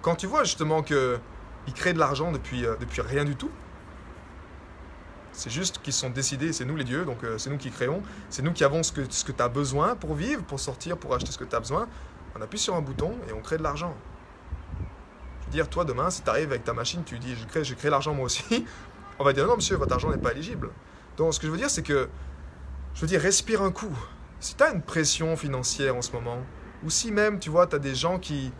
Quand 0.00 0.16
tu 0.16 0.26
vois 0.26 0.42
justement 0.42 0.82
que 0.82 1.20
ils 1.66 1.72
créent 1.72 1.92
de 1.92 1.98
l'argent 1.98 2.32
depuis, 2.32 2.64
euh, 2.66 2.76
depuis 2.80 3.00
rien 3.00 3.24
du 3.24 3.36
tout. 3.36 3.50
C'est 5.32 5.50
juste 5.50 5.80
qu'ils 5.82 5.94
sont 5.94 6.10
décidés, 6.10 6.52
c'est 6.52 6.64
nous 6.64 6.76
les 6.76 6.84
dieux, 6.84 7.04
donc 7.04 7.24
euh, 7.24 7.38
c'est 7.38 7.48
nous 7.48 7.56
qui 7.56 7.70
créons, 7.70 8.02
c'est 8.28 8.42
nous 8.42 8.52
qui 8.52 8.64
avons 8.64 8.82
ce 8.82 8.92
que, 8.92 9.00
ce 9.08 9.24
que 9.24 9.32
tu 9.32 9.42
as 9.42 9.48
besoin 9.48 9.96
pour 9.96 10.14
vivre, 10.14 10.42
pour 10.42 10.60
sortir, 10.60 10.98
pour 10.98 11.14
acheter 11.14 11.32
ce 11.32 11.38
que 11.38 11.44
tu 11.44 11.56
as 11.56 11.60
besoin. 11.60 11.88
On 12.36 12.42
appuie 12.42 12.58
sur 12.58 12.74
un 12.74 12.82
bouton 12.82 13.14
et 13.28 13.32
on 13.32 13.40
crée 13.40 13.56
de 13.56 13.62
l'argent. 13.62 13.94
Je 15.40 15.46
veux 15.46 15.52
dire, 15.52 15.68
toi 15.70 15.84
demain, 15.84 16.10
si 16.10 16.22
tu 16.22 16.28
arrives 16.28 16.50
avec 16.50 16.64
ta 16.64 16.74
machine, 16.74 17.02
tu 17.04 17.18
dis, 17.18 17.34
je 17.34 17.46
crée, 17.46 17.64
je 17.64 17.74
crée 17.74 17.88
l'argent 17.88 18.14
moi 18.14 18.26
aussi, 18.26 18.66
on 19.18 19.24
va 19.24 19.32
dire, 19.32 19.46
non 19.46 19.56
monsieur, 19.56 19.76
votre 19.76 19.92
argent 19.92 20.10
n'est 20.10 20.18
pas 20.18 20.32
éligible. 20.32 20.70
Donc 21.16 21.32
ce 21.32 21.40
que 21.40 21.46
je 21.46 21.52
veux 21.52 21.58
dire, 21.58 21.70
c'est 21.70 21.82
que, 21.82 22.08
je 22.94 23.00
veux 23.00 23.06
dire, 23.06 23.20
respire 23.20 23.62
un 23.62 23.70
coup. 23.70 23.96
Si 24.38 24.54
tu 24.54 24.62
as 24.62 24.72
une 24.72 24.82
pression 24.82 25.34
financière 25.36 25.96
en 25.96 26.02
ce 26.02 26.12
moment, 26.12 26.38
ou 26.84 26.90
si 26.90 27.10
même, 27.10 27.38
tu 27.38 27.48
vois, 27.48 27.66
tu 27.66 27.76
as 27.76 27.78
des 27.78 27.94
gens 27.94 28.18
qui, 28.18 28.52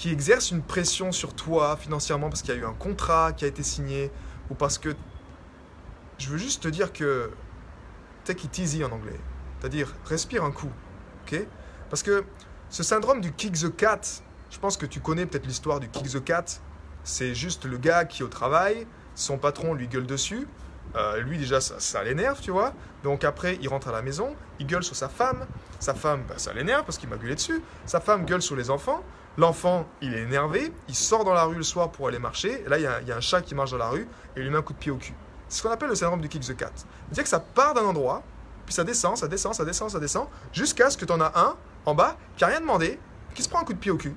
qui 0.00 0.10
exerce 0.10 0.50
une 0.50 0.62
pression 0.62 1.12
sur 1.12 1.34
toi 1.34 1.76
financièrement 1.76 2.30
parce 2.30 2.40
qu'il 2.40 2.54
y 2.54 2.56
a 2.56 2.60
eu 2.62 2.64
un 2.64 2.72
contrat 2.72 3.34
qui 3.34 3.44
a 3.44 3.48
été 3.48 3.62
signé 3.62 4.10
ou 4.48 4.54
parce 4.54 4.78
que 4.78 4.96
je 6.16 6.30
veux 6.30 6.38
juste 6.38 6.62
te 6.62 6.68
dire 6.68 6.94
que 6.94 7.30
take 8.24 8.46
it 8.46 8.58
easy 8.58 8.82
en 8.82 8.92
anglais. 8.92 9.20
C'est-à-dire 9.58 9.94
respire 10.06 10.42
un 10.42 10.52
coup. 10.52 10.70
OK? 11.26 11.42
Parce 11.90 12.02
que 12.02 12.24
ce 12.70 12.82
syndrome 12.82 13.20
du 13.20 13.32
kick 13.32 13.52
the 13.60 13.76
cat, 13.76 14.00
je 14.50 14.58
pense 14.58 14.78
que 14.78 14.86
tu 14.86 15.00
connais 15.00 15.26
peut-être 15.26 15.46
l'histoire 15.46 15.80
du 15.80 15.90
kick 15.90 16.08
the 16.08 16.24
cat. 16.24 16.46
C'est 17.04 17.34
juste 17.34 17.66
le 17.66 17.76
gars 17.76 18.06
qui 18.06 18.22
est 18.22 18.24
au 18.24 18.28
travail, 18.28 18.86
son 19.14 19.36
patron 19.36 19.74
lui 19.74 19.86
gueule 19.86 20.06
dessus. 20.06 20.48
Euh, 20.96 21.20
lui 21.20 21.36
déjà 21.36 21.60
ça, 21.60 22.02
l'énerve, 22.02 22.40
tu 22.40 22.50
vois? 22.50 22.72
Donc 23.02 23.22
après 23.22 23.58
il 23.60 23.68
rentre 23.68 23.88
à 23.88 23.92
la 23.92 24.00
maison, 24.00 24.34
il 24.60 24.66
gueule 24.66 24.82
sur 24.82 24.96
sa 24.96 25.10
femme. 25.10 25.46
Sa 25.78 25.92
femme, 25.92 26.22
bah, 26.26 26.36
ça 26.38 26.54
l'énerve 26.54 26.86
parce 26.86 26.96
qu'il 26.96 27.10
m'a 27.10 27.18
gueulé 27.18 27.34
dessus. 27.34 27.60
Sa 27.84 28.00
femme 28.00 28.24
gueule 28.24 28.40
sur 28.40 28.56
les 28.56 28.70
enfants. 28.70 29.04
L'enfant, 29.40 29.86
il 30.02 30.12
est 30.12 30.20
énervé, 30.20 30.70
il 30.86 30.94
sort 30.94 31.24
dans 31.24 31.32
la 31.32 31.44
rue 31.44 31.54
le 31.54 31.62
soir 31.62 31.90
pour 31.90 32.06
aller 32.06 32.18
marcher. 32.18 32.62
Et 32.66 32.68
là, 32.68 32.76
il 32.76 32.82
y, 32.82 32.86
a, 32.86 33.14
a 33.14 33.16
un 33.16 33.20
chat 33.22 33.40
qui 33.40 33.54
marche 33.54 33.70
dans 33.70 33.78
la 33.78 33.88
rue 33.88 34.06
et 34.36 34.40
il 34.40 34.42
lui 34.42 34.50
met 34.50 34.58
un 34.58 34.62
coup 34.62 34.74
de 34.74 34.78
pied 34.78 34.90
au 34.90 34.98
cul. 34.98 35.14
C'est 35.48 35.56
ce 35.56 35.62
qu'on 35.62 35.70
appelle 35.70 35.88
le 35.88 35.94
syndrome 35.94 36.20
du 36.20 36.28
kick 36.28 36.42
the 36.42 36.54
cat. 36.54 36.70
C'est-à-dire 36.76 37.22
que 37.22 37.28
ça 37.30 37.40
part 37.40 37.72
d'un 37.72 37.84
endroit, 37.84 38.22
puis 38.66 38.74
ça 38.74 38.84
descend, 38.84 39.16
ça 39.16 39.28
descend, 39.28 39.54
ça 39.54 39.64
descend, 39.64 39.88
ça 39.88 39.98
descend, 39.98 40.26
jusqu'à 40.52 40.90
ce 40.90 40.98
que 40.98 41.06
tu 41.06 41.12
en 41.14 41.22
as 41.22 41.32
un 41.34 41.56
en 41.86 41.94
bas 41.94 42.18
qui 42.36 42.44
n'a 42.44 42.50
rien 42.50 42.60
demandé, 42.60 42.98
qui 43.34 43.42
se 43.42 43.48
prend 43.48 43.60
un 43.60 43.64
coup 43.64 43.72
de 43.72 43.78
pied 43.78 43.90
au 43.90 43.96
cul. 43.96 44.14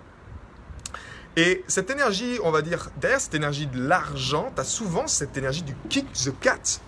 Et 1.37 1.63
cette 1.69 1.89
énergie, 1.89 2.37
on 2.43 2.51
va 2.51 2.61
dire, 2.61 2.89
derrière 2.97 3.21
cette 3.21 3.35
énergie 3.35 3.67
de 3.67 3.81
l'argent, 3.81 4.51
tu 4.53 4.59
as 4.59 4.65
souvent 4.65 5.07
cette 5.07 5.37
énergie 5.37 5.63
du 5.63 5.73
kick 5.87 6.11
the 6.11 6.37
cat. 6.37 6.81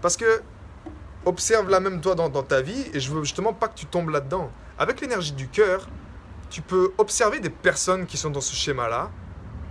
Parce 0.00 0.16
que, 0.16 0.40
observe-la 1.26 1.80
même 1.80 2.00
toi 2.00 2.14
dans, 2.14 2.30
dans 2.30 2.42
ta 2.42 2.62
vie, 2.62 2.86
et 2.94 3.00
je 3.00 3.12
veux 3.12 3.22
justement 3.22 3.52
pas 3.52 3.68
que 3.68 3.76
tu 3.76 3.84
tombes 3.84 4.08
là-dedans. 4.08 4.50
Avec 4.78 5.02
l'énergie 5.02 5.32
du 5.32 5.46
cœur, 5.48 5.90
tu 6.50 6.62
peux 6.62 6.92
observer 6.98 7.40
des 7.40 7.50
personnes 7.50 8.06
qui 8.06 8.16
sont 8.16 8.30
dans 8.30 8.40
ce 8.40 8.54
schéma-là, 8.54 9.10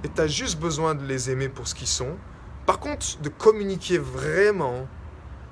et 0.03 0.09
tu 0.09 0.21
as 0.21 0.27
juste 0.27 0.59
besoin 0.59 0.95
de 0.95 1.05
les 1.05 1.29
aimer 1.29 1.49
pour 1.49 1.67
ce 1.67 1.75
qu'ils 1.75 1.87
sont. 1.87 2.15
Par 2.65 2.79
contre, 2.79 3.19
de 3.21 3.29
communiquer 3.29 3.97
vraiment 3.97 4.87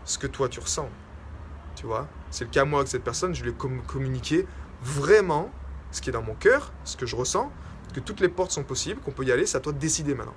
ce 0.06 0.18
que 0.18 0.28
toi 0.28 0.48
tu 0.48 0.60
ressens. 0.60 0.90
Tu 1.76 1.86
vois? 1.86 2.08
C'est 2.32 2.46
le 2.46 2.50
cas 2.50 2.64
moi 2.64 2.80
avec 2.80 2.90
cette 2.90 3.04
personne, 3.04 3.36
je 3.36 3.44
lui 3.44 3.52
ai 3.52 3.54
com- 3.54 3.82
communiqué 3.86 4.48
vraiment 4.82 5.52
ce 5.92 6.02
qui 6.02 6.10
est 6.10 6.14
dans 6.14 6.22
mon 6.22 6.34
cœur, 6.34 6.72
ce 6.86 6.96
que 6.96 7.06
je 7.06 7.16
ressens, 7.16 7.52
que 7.94 8.00
toutes 8.00 8.20
les 8.20 8.30
portes 8.30 8.52
sont 8.52 8.64
possibles, 8.64 9.02
qu'on 9.02 9.12
peut 9.12 9.26
y 9.26 9.32
aller, 9.32 9.46
c'est 9.46 9.58
à 9.58 9.60
toi 9.60 9.74
de 9.74 9.80
décider 9.80 10.16
maintenant. 10.16 10.36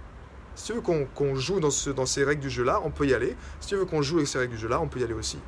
Si 0.54 0.64
tu 0.66 0.73
veux 0.73 0.80
qu'on 0.80 1.35
joue 1.37 1.61
dans, 1.61 1.70
dans 1.94 2.06
ces 2.06 2.25
règles 2.25 2.42
du 2.42 2.50
jeu-là, 2.50 2.80
on 2.85 2.90
peut 2.90 3.06
y 3.06 3.14
aller. 3.14 3.37
Si 3.61 3.68
tu 3.68 3.76
veux 3.76 3.85
qu'on 3.85 4.02
joue 4.02 4.16
avec 4.16 4.28
ces 4.28 4.38
règles 4.38 4.54
du 4.54 4.59
jeu-là, 4.59 4.80
on 4.80 4.88
peut 4.88 4.99
y 5.00 5.04
aller 5.04 5.14
aussi. 5.14 5.38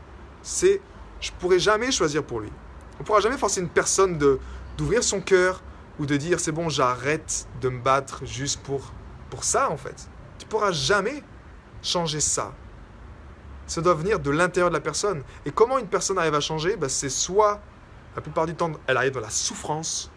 C'est, 0.43 0.81
je 1.21 1.31
pourrais 1.39 1.59
jamais 1.59 1.91
choisir 1.91 2.23
pour 2.23 2.41
lui. 2.41 2.51
On 3.01 3.05
pourra 3.05 3.21
jamais 3.21 3.37
forcer 3.37 3.61
une 3.61 3.69
personne 3.69 4.17
de 4.19 4.39
d'ouvrir 4.77 5.03
son 5.03 5.21
cœur 5.21 5.63
ou 5.99 6.07
de 6.07 6.17
dire 6.17 6.41
c'est 6.41 6.53
bon, 6.53 6.69
j'arrête 6.69 7.47
de 7.61 7.69
me 7.69 7.81
battre 7.81 8.25
juste 8.25 8.61
pour 8.63 8.93
pour 9.31 9.45
ça 9.45 9.71
en 9.71 9.77
fait. 9.77 10.09
Tu 10.39 10.47
pourras 10.47 10.73
jamais 10.73 11.23
changer 11.83 12.21
ça. 12.21 12.53
Ça 13.67 13.81
doit 13.81 13.95
venir 13.95 14.19
de 14.19 14.31
l'intérieur 14.31 14.71
de 14.71 14.75
la 14.75 14.81
personne. 14.81 15.23
Et 15.47 15.51
comment 15.51 15.79
une 15.79 15.87
personne 15.87 16.19
arrive 16.19 16.35
à 16.35 16.41
changer? 16.41 16.77
Ben, 16.77 16.89
C'est 16.89 17.09
soit 17.09 17.61
La 18.17 18.21
plupart 18.21 18.45
du 18.45 18.55
temps, 18.55 18.73
elle 18.87 18.97
arrive 18.97 19.13
dans 19.13 19.21
la 19.21 19.31
souffrance. 19.31 20.11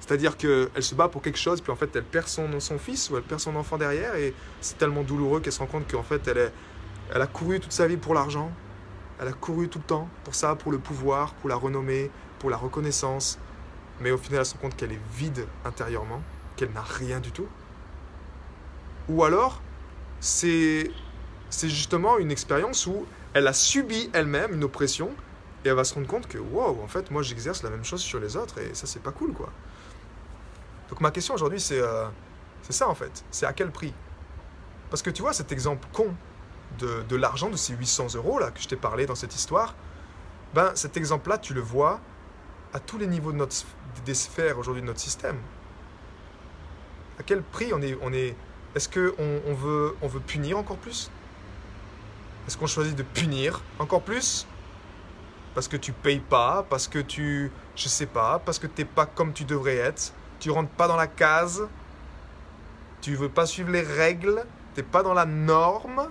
C'est-à-dire 0.00 0.36
qu'elle 0.36 0.70
se 0.82 0.94
bat 0.94 1.08
pour 1.08 1.20
quelque 1.20 1.38
chose, 1.38 1.60
puis 1.60 1.72
en 1.72 1.76
fait, 1.76 1.94
elle 1.96 2.04
perd 2.04 2.28
son, 2.28 2.60
son 2.60 2.78
fils 2.78 3.10
ou 3.10 3.16
elle 3.16 3.22
perd 3.22 3.40
son 3.40 3.56
enfant 3.56 3.76
derrière, 3.76 4.14
et 4.14 4.34
c'est 4.60 4.78
tellement 4.78 5.02
douloureux 5.02 5.40
qu'elle 5.40 5.52
se 5.52 5.58
rend 5.58 5.66
compte 5.66 5.90
qu'en 5.90 6.02
fait, 6.02 6.26
elle, 6.28 6.38
est, 6.38 6.52
elle 7.12 7.20
a 7.20 7.26
couru 7.26 7.60
toute 7.60 7.72
sa 7.72 7.86
vie 7.86 7.96
pour 7.96 8.14
l'argent, 8.14 8.52
elle 9.20 9.28
a 9.28 9.32
couru 9.32 9.68
tout 9.68 9.78
le 9.78 9.84
temps 9.84 10.08
pour 10.22 10.34
ça, 10.34 10.54
pour 10.54 10.70
le 10.70 10.78
pouvoir, 10.78 11.34
pour 11.34 11.48
la 11.48 11.56
renommée, 11.56 12.10
pour 12.38 12.50
la 12.50 12.56
reconnaissance, 12.56 13.38
mais 14.00 14.10
au 14.10 14.18
final, 14.18 14.40
elle 14.40 14.46
se 14.46 14.54
rend 14.54 14.60
compte 14.60 14.76
qu'elle 14.76 14.92
est 14.92 15.00
vide 15.14 15.46
intérieurement, 15.64 16.22
qu'elle 16.56 16.72
n'a 16.72 16.82
rien 16.82 17.20
du 17.20 17.32
tout. 17.32 17.48
Ou 19.08 19.24
alors, 19.24 19.60
c'est 20.20 20.90
justement 21.50 22.18
une 22.18 22.30
expérience 22.30 22.86
où 22.86 23.06
elle 23.34 23.46
a 23.46 23.52
subi 23.52 24.10
elle-même 24.12 24.54
une 24.54 24.64
oppression 24.64 25.10
et 25.64 25.68
elle 25.68 25.74
va 25.74 25.84
se 25.84 25.94
rendre 25.94 26.06
compte 26.06 26.26
que, 26.26 26.38
wow, 26.38 26.80
en 26.82 26.88
fait, 26.88 27.10
moi 27.10 27.22
j'exerce 27.22 27.62
la 27.62 27.70
même 27.70 27.84
chose 27.84 28.00
sur 28.00 28.20
les 28.20 28.36
autres 28.36 28.58
et 28.58 28.74
ça, 28.74 28.86
c'est 28.86 29.02
pas 29.02 29.12
cool, 29.12 29.32
quoi. 29.32 29.50
Donc 30.88 31.00
ma 31.00 31.10
question 31.10 31.34
aujourd'hui, 31.34 31.60
c'est 31.60 31.80
euh, 31.80 32.06
ça 32.68 32.88
en 32.88 32.94
fait. 32.94 33.24
C'est 33.30 33.46
à 33.46 33.52
quel 33.52 33.70
prix? 33.70 33.92
Parce 34.90 35.02
que 35.02 35.10
tu 35.10 35.22
vois, 35.22 35.32
cet 35.32 35.50
exemple 35.52 35.88
con 35.92 36.14
de, 36.78 37.02
de 37.08 37.16
l'argent, 37.16 37.50
de 37.50 37.56
ces 37.56 37.74
800 37.74 38.14
euros 38.14 38.38
là 38.38 38.50
que 38.50 38.60
je 38.60 38.68
t'ai 38.68 38.76
parlé 38.76 39.06
dans 39.06 39.14
cette 39.14 39.34
histoire, 39.34 39.74
ben 40.54 40.72
cet 40.74 40.96
exemple-là, 40.96 41.38
tu 41.38 41.54
le 41.54 41.60
vois 41.60 42.00
à 42.76 42.78
tous 42.78 42.98
les 42.98 43.06
niveaux 43.06 43.32
de 43.32 43.38
notre, 43.38 43.56
des 44.04 44.12
sphères 44.12 44.58
aujourd'hui 44.58 44.82
de 44.82 44.86
notre 44.86 45.00
système. 45.00 45.38
À 47.18 47.22
quel 47.22 47.40
prix 47.40 47.72
on 47.72 47.80
est, 47.80 47.96
on 48.02 48.12
est 48.12 48.36
est-ce 48.74 48.86
qu'on 48.90 49.40
on 49.46 49.54
veut, 49.54 49.96
on 50.02 50.08
veut 50.08 50.20
punir 50.20 50.58
encore 50.58 50.76
plus? 50.76 51.10
Est-ce 52.46 52.58
qu'on 52.58 52.66
choisit 52.66 52.94
de 52.94 53.02
punir 53.02 53.62
encore 53.78 54.02
plus? 54.02 54.46
Parce 55.54 55.68
que 55.68 55.78
tu 55.78 55.92
payes 55.92 56.20
pas, 56.20 56.66
parce 56.68 56.86
que 56.86 56.98
tu, 56.98 57.50
je 57.74 57.88
sais 57.88 58.04
pas, 58.04 58.40
parce 58.40 58.58
que 58.58 58.66
tu 58.66 58.82
n'es 58.82 58.84
pas 58.84 59.06
comme 59.06 59.32
tu 59.32 59.44
devrais 59.44 59.76
être, 59.76 60.12
tu 60.38 60.50
rentres 60.50 60.68
pas 60.68 60.86
dans 60.86 60.96
la 60.96 61.06
case, 61.06 61.66
tu 63.00 63.14
veux 63.14 63.30
pas 63.30 63.46
suivre 63.46 63.70
les 63.70 63.80
règles, 63.80 64.44
tu 64.74 64.82
n'es 64.82 64.86
pas 64.86 65.02
dans 65.02 65.14
la 65.14 65.24
norme, 65.24 66.10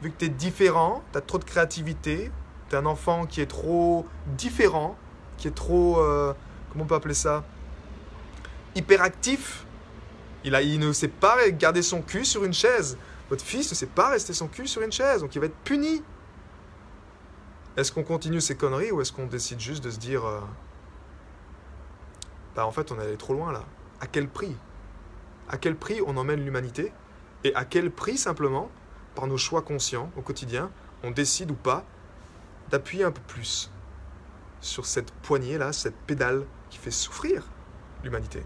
vu 0.00 0.10
que 0.12 0.16
tu 0.16 0.24
es 0.24 0.30
différent, 0.30 1.04
tu 1.12 1.18
as 1.18 1.20
trop 1.20 1.36
de 1.36 1.44
créativité, 1.44 2.32
tu 2.70 2.74
es 2.74 2.78
un 2.78 2.86
enfant 2.86 3.26
qui 3.26 3.42
est 3.42 3.46
trop 3.46 4.06
différent, 4.28 4.96
qui 5.38 5.48
est 5.48 5.54
trop, 5.54 5.98
euh, 6.00 6.34
comment 6.70 6.84
on 6.84 6.86
peut 6.86 6.94
appeler 6.94 7.14
ça 7.14 7.44
Hyperactif 8.74 9.64
il, 10.44 10.54
a, 10.54 10.62
il 10.62 10.78
ne 10.78 10.92
sait 10.92 11.08
pas 11.08 11.48
garder 11.50 11.82
son 11.82 12.02
cul 12.02 12.24
sur 12.24 12.44
une 12.44 12.52
chaise. 12.52 12.98
Votre 13.28 13.44
fils 13.44 13.70
ne 13.70 13.74
sait 13.74 13.86
pas 13.86 14.10
rester 14.10 14.32
son 14.32 14.48
cul 14.48 14.66
sur 14.66 14.82
une 14.82 14.92
chaise, 14.92 15.20
donc 15.20 15.34
il 15.34 15.40
va 15.40 15.46
être 15.46 15.56
puni. 15.64 16.02
Est-ce 17.76 17.92
qu'on 17.92 18.02
continue 18.02 18.40
ces 18.40 18.56
conneries 18.56 18.90
ou 18.90 19.00
est-ce 19.00 19.12
qu'on 19.12 19.26
décide 19.26 19.60
juste 19.60 19.84
de 19.84 19.90
se 19.90 19.98
dire 19.98 20.24
euh, 20.24 20.40
Bah 22.54 22.66
en 22.66 22.72
fait 22.72 22.90
on 22.92 22.98
est 22.98 23.02
allé 23.02 23.16
trop 23.16 23.34
loin 23.34 23.52
là. 23.52 23.64
À 24.00 24.06
quel 24.06 24.28
prix? 24.28 24.54
À 25.48 25.58
quel 25.58 25.76
prix 25.76 26.00
on 26.06 26.16
emmène 26.16 26.44
l'humanité? 26.44 26.92
Et 27.44 27.54
à 27.54 27.64
quel 27.64 27.90
prix 27.90 28.16
simplement, 28.16 28.70
par 29.14 29.26
nos 29.26 29.36
choix 29.36 29.62
conscients 29.62 30.10
au 30.16 30.22
quotidien, 30.22 30.70
on 31.02 31.10
décide 31.10 31.50
ou 31.50 31.54
pas 31.54 31.84
d'appuyer 32.70 33.04
un 33.04 33.12
peu 33.12 33.22
plus? 33.28 33.70
Sur 34.60 34.86
cette 34.86 35.10
poignée 35.10 35.58
là, 35.58 35.72
cette 35.72 35.96
pédale 35.96 36.44
qui 36.70 36.78
fait 36.78 36.90
souffrir 36.90 37.44
l'humanité 38.04 38.42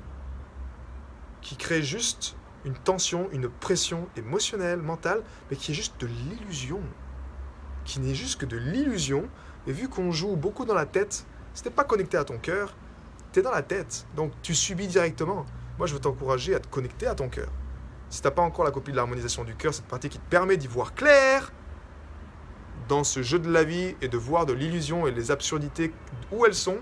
qui 1.42 1.56
crée 1.56 1.82
juste 1.82 2.36
une 2.64 2.74
tension, 2.74 3.28
une 3.32 3.48
pression 3.48 4.08
émotionnelle, 4.16 4.80
mentale, 4.80 5.22
mais 5.50 5.56
qui 5.56 5.72
est 5.72 5.74
juste 5.74 6.00
de 6.00 6.06
l'illusion. 6.06 6.80
Qui 7.84 8.00
n'est 8.00 8.14
juste 8.14 8.40
que 8.40 8.46
de 8.46 8.56
l'illusion. 8.56 9.28
Et 9.66 9.72
vu 9.72 9.88
qu'on 9.88 10.12
joue 10.12 10.36
beaucoup 10.36 10.64
dans 10.64 10.74
la 10.74 10.86
tête, 10.86 11.26
si 11.52 11.62
t'es 11.62 11.70
pas 11.70 11.84
connecté 11.84 12.16
à 12.16 12.24
ton 12.24 12.38
cœur, 12.38 12.74
tu 13.32 13.40
es 13.40 13.42
dans 13.42 13.50
la 13.50 13.62
tête. 13.62 14.06
Donc 14.14 14.32
tu 14.42 14.54
subis 14.54 14.86
directement. 14.86 15.44
Moi, 15.78 15.88
je 15.88 15.94
veux 15.94 16.00
t'encourager 16.00 16.54
à 16.54 16.60
te 16.60 16.68
connecter 16.68 17.08
à 17.08 17.16
ton 17.16 17.28
cœur. 17.28 17.48
Si 18.08 18.22
t'as 18.22 18.30
pas 18.30 18.42
encore 18.42 18.64
la 18.64 18.70
copie 18.70 18.92
de 18.92 18.96
l'harmonisation 18.96 19.42
du 19.42 19.56
cœur, 19.56 19.74
cette 19.74 19.86
partie 19.86 20.08
qui 20.08 20.18
te 20.18 20.30
permet 20.30 20.56
d'y 20.56 20.68
voir 20.68 20.94
clair 20.94 21.50
dans 22.92 23.04
ce 23.04 23.22
jeu 23.22 23.38
de 23.38 23.50
la 23.50 23.64
vie 23.64 23.96
et 24.02 24.08
de 24.08 24.18
voir 24.18 24.44
de 24.44 24.52
l'illusion 24.52 25.06
et 25.06 25.12
les 25.12 25.30
absurdités 25.30 25.94
où 26.30 26.44
elles 26.44 26.54
sont, 26.54 26.76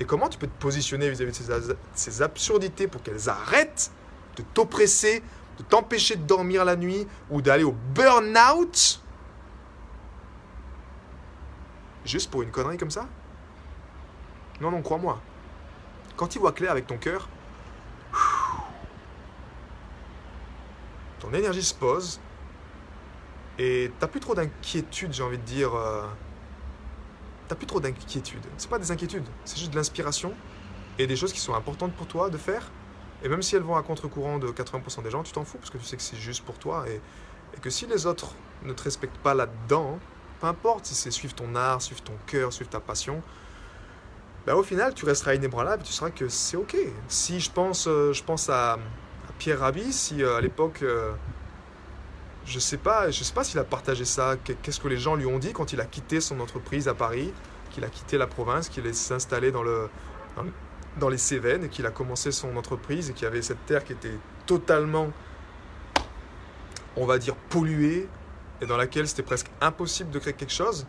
et 0.00 0.06
comment 0.06 0.30
tu 0.30 0.38
peux 0.38 0.46
te 0.46 0.58
positionner 0.58 1.10
vis-à-vis 1.10 1.46
de 1.46 1.76
ces, 1.94 2.22
absurdités 2.22 2.88
pour 2.88 3.02
qu'elles 3.02 3.28
arrêtent 3.28 3.90
de 4.36 4.42
t'oppresser, 4.54 5.22
de 5.58 5.62
t'empêcher 5.62 6.16
de 6.16 6.22
dormir 6.22 6.64
la 6.64 6.74
nuit 6.74 7.06
ou 7.28 7.42
d'aller 7.42 7.64
au 7.64 7.72
burn-out? 7.94 9.02
Juste 12.06 12.30
pour 12.30 12.40
une 12.40 12.50
connerie 12.50 12.78
comme 12.78 12.90
ça? 12.90 13.06
Non, 14.58 14.70
non, 14.70 14.80
crois-moi. 14.80 15.20
Quand 16.16 16.28
tu 16.28 16.38
vois 16.38 16.52
clair 16.52 16.70
avec 16.70 16.86
ton 16.86 16.96
cœur, 16.96 17.28
ton 21.20 21.30
énergie 21.34 21.62
se 21.62 21.74
pose 21.74 22.20
et 23.62 23.92
t'as 24.00 24.08
plus 24.08 24.18
trop 24.18 24.34
d'inquiétude, 24.34 25.12
j'ai 25.12 25.22
envie 25.22 25.38
de 25.38 25.44
dire. 25.44 25.72
Euh, 25.72 26.02
t'as 27.46 27.54
plus 27.54 27.66
trop 27.66 27.78
d'inquiétudes. 27.78 28.44
C'est 28.56 28.68
pas 28.68 28.80
des 28.80 28.90
inquiétudes, 28.90 29.24
c'est 29.44 29.56
juste 29.56 29.70
de 29.70 29.76
l'inspiration 29.76 30.34
et 30.98 31.06
des 31.06 31.14
choses 31.14 31.32
qui 31.32 31.38
sont 31.38 31.54
importantes 31.54 31.92
pour 31.92 32.08
toi 32.08 32.28
de 32.28 32.38
faire. 32.38 32.72
Et 33.22 33.28
même 33.28 33.40
si 33.40 33.54
elles 33.54 33.62
vont 33.62 33.76
à 33.76 33.82
contre-courant 33.84 34.40
de 34.40 34.48
80% 34.48 35.04
des 35.04 35.10
gens, 35.10 35.22
tu 35.22 35.30
t'en 35.30 35.44
fous 35.44 35.58
parce 35.58 35.70
que 35.70 35.78
tu 35.78 35.84
sais 35.84 35.96
que 35.96 36.02
c'est 36.02 36.16
juste 36.16 36.44
pour 36.44 36.58
toi 36.58 36.84
et, 36.88 37.00
que 37.60 37.70
si 37.70 37.86
les 37.86 38.06
autres 38.06 38.34
ne 38.64 38.72
te 38.72 38.82
respectent 38.82 39.18
pas 39.18 39.34
là-dedans, 39.34 40.00
peu 40.40 40.48
importe 40.48 40.86
si 40.86 40.96
c'est 40.96 41.12
suivre 41.12 41.34
ton 41.34 41.54
art, 41.54 41.80
suivre 41.82 42.02
ton 42.02 42.16
cœur, 42.26 42.52
suivre 42.52 42.70
ta 42.70 42.80
passion, 42.80 43.22
bah 44.44 44.56
au 44.56 44.64
final 44.64 44.92
tu 44.92 45.04
resteras 45.04 45.34
inébranlable 45.34 45.82
et 45.82 45.86
tu 45.86 45.92
sauras 45.92 46.10
que 46.10 46.28
c'est 46.28 46.56
ok. 46.56 46.76
Si 47.06 47.38
je 47.38 47.50
pense, 47.52 47.86
euh, 47.86 48.12
je 48.12 48.24
pense 48.24 48.48
à, 48.48 48.78
Pierre 49.38 49.60
Rabhi, 49.60 49.92
si 49.92 50.24
euh, 50.24 50.38
à 50.38 50.40
l'époque 50.40 50.82
je 52.44 52.58
sais 52.58 52.76
pas, 52.76 53.10
je 53.10 53.22
sais 53.22 53.32
pas 53.32 53.44
s'il 53.44 53.58
a 53.58 53.64
partagé 53.64 54.04
ça. 54.04 54.36
Qu'est-ce 54.62 54.80
que 54.80 54.88
les 54.88 54.98
gens 54.98 55.14
lui 55.14 55.26
ont 55.26 55.38
dit 55.38 55.52
quand 55.52 55.72
il 55.72 55.80
a 55.80 55.84
quitté 55.84 56.20
son 56.20 56.40
entreprise 56.40 56.88
à 56.88 56.94
Paris, 56.94 57.32
qu'il 57.70 57.84
a 57.84 57.88
quitté 57.88 58.18
la 58.18 58.26
province, 58.26 58.68
qu'il 58.68 58.86
est 58.86 58.92
s'installer 58.92 59.52
dans, 59.52 59.62
le, 59.62 59.88
dans, 60.98 61.08
les 61.08 61.18
Cévennes 61.18 61.68
qu'il 61.68 61.86
a 61.86 61.90
commencé 61.90 62.32
son 62.32 62.56
entreprise 62.56 63.10
et 63.10 63.12
qu'il 63.12 63.26
avait 63.26 63.42
cette 63.42 63.64
terre 63.66 63.84
qui 63.84 63.92
était 63.92 64.18
totalement, 64.46 65.10
on 66.96 67.06
va 67.06 67.18
dire, 67.18 67.34
polluée 67.34 68.08
et 68.60 68.66
dans 68.66 68.76
laquelle 68.76 69.08
c'était 69.08 69.22
presque 69.22 69.48
impossible 69.60 70.10
de 70.10 70.18
créer 70.18 70.34
quelque 70.34 70.52
chose. 70.52 70.86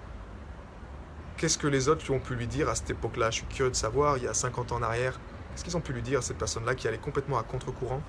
Qu'est-ce 1.37 1.57
que 1.57 1.67
les 1.67 1.87
autres 1.87 2.05
lui 2.05 2.13
ont 2.13 2.19
pu 2.19 2.35
lui 2.35 2.47
dire 2.47 2.69
à 2.69 2.75
cette 2.75 2.91
époque-là? 2.91 3.29
Je 3.29 3.37
suis 3.37 3.45
curieux 3.45 3.71
de 3.71 3.75
savoir, 3.75 4.17
il 4.17 4.23
y 4.23 4.27
a 4.27 4.33
50 4.33 4.71
ans 4.71 4.75
en 4.77 4.83
arrière. 4.83 5.19
Qu'est-ce 5.51 5.63
qu'ils 5.63 5.77
ont 5.77 5.81
pu 5.81 5.93
lui 5.93 6.01
dire 6.01 6.19
à 6.19 6.21
cette 6.21 6.37
personne-là 6.37 6.75
qui 6.75 6.87
allait 6.87 6.97
complètement 6.97 7.37
à 7.37 7.43
contre-courant 7.43 8.01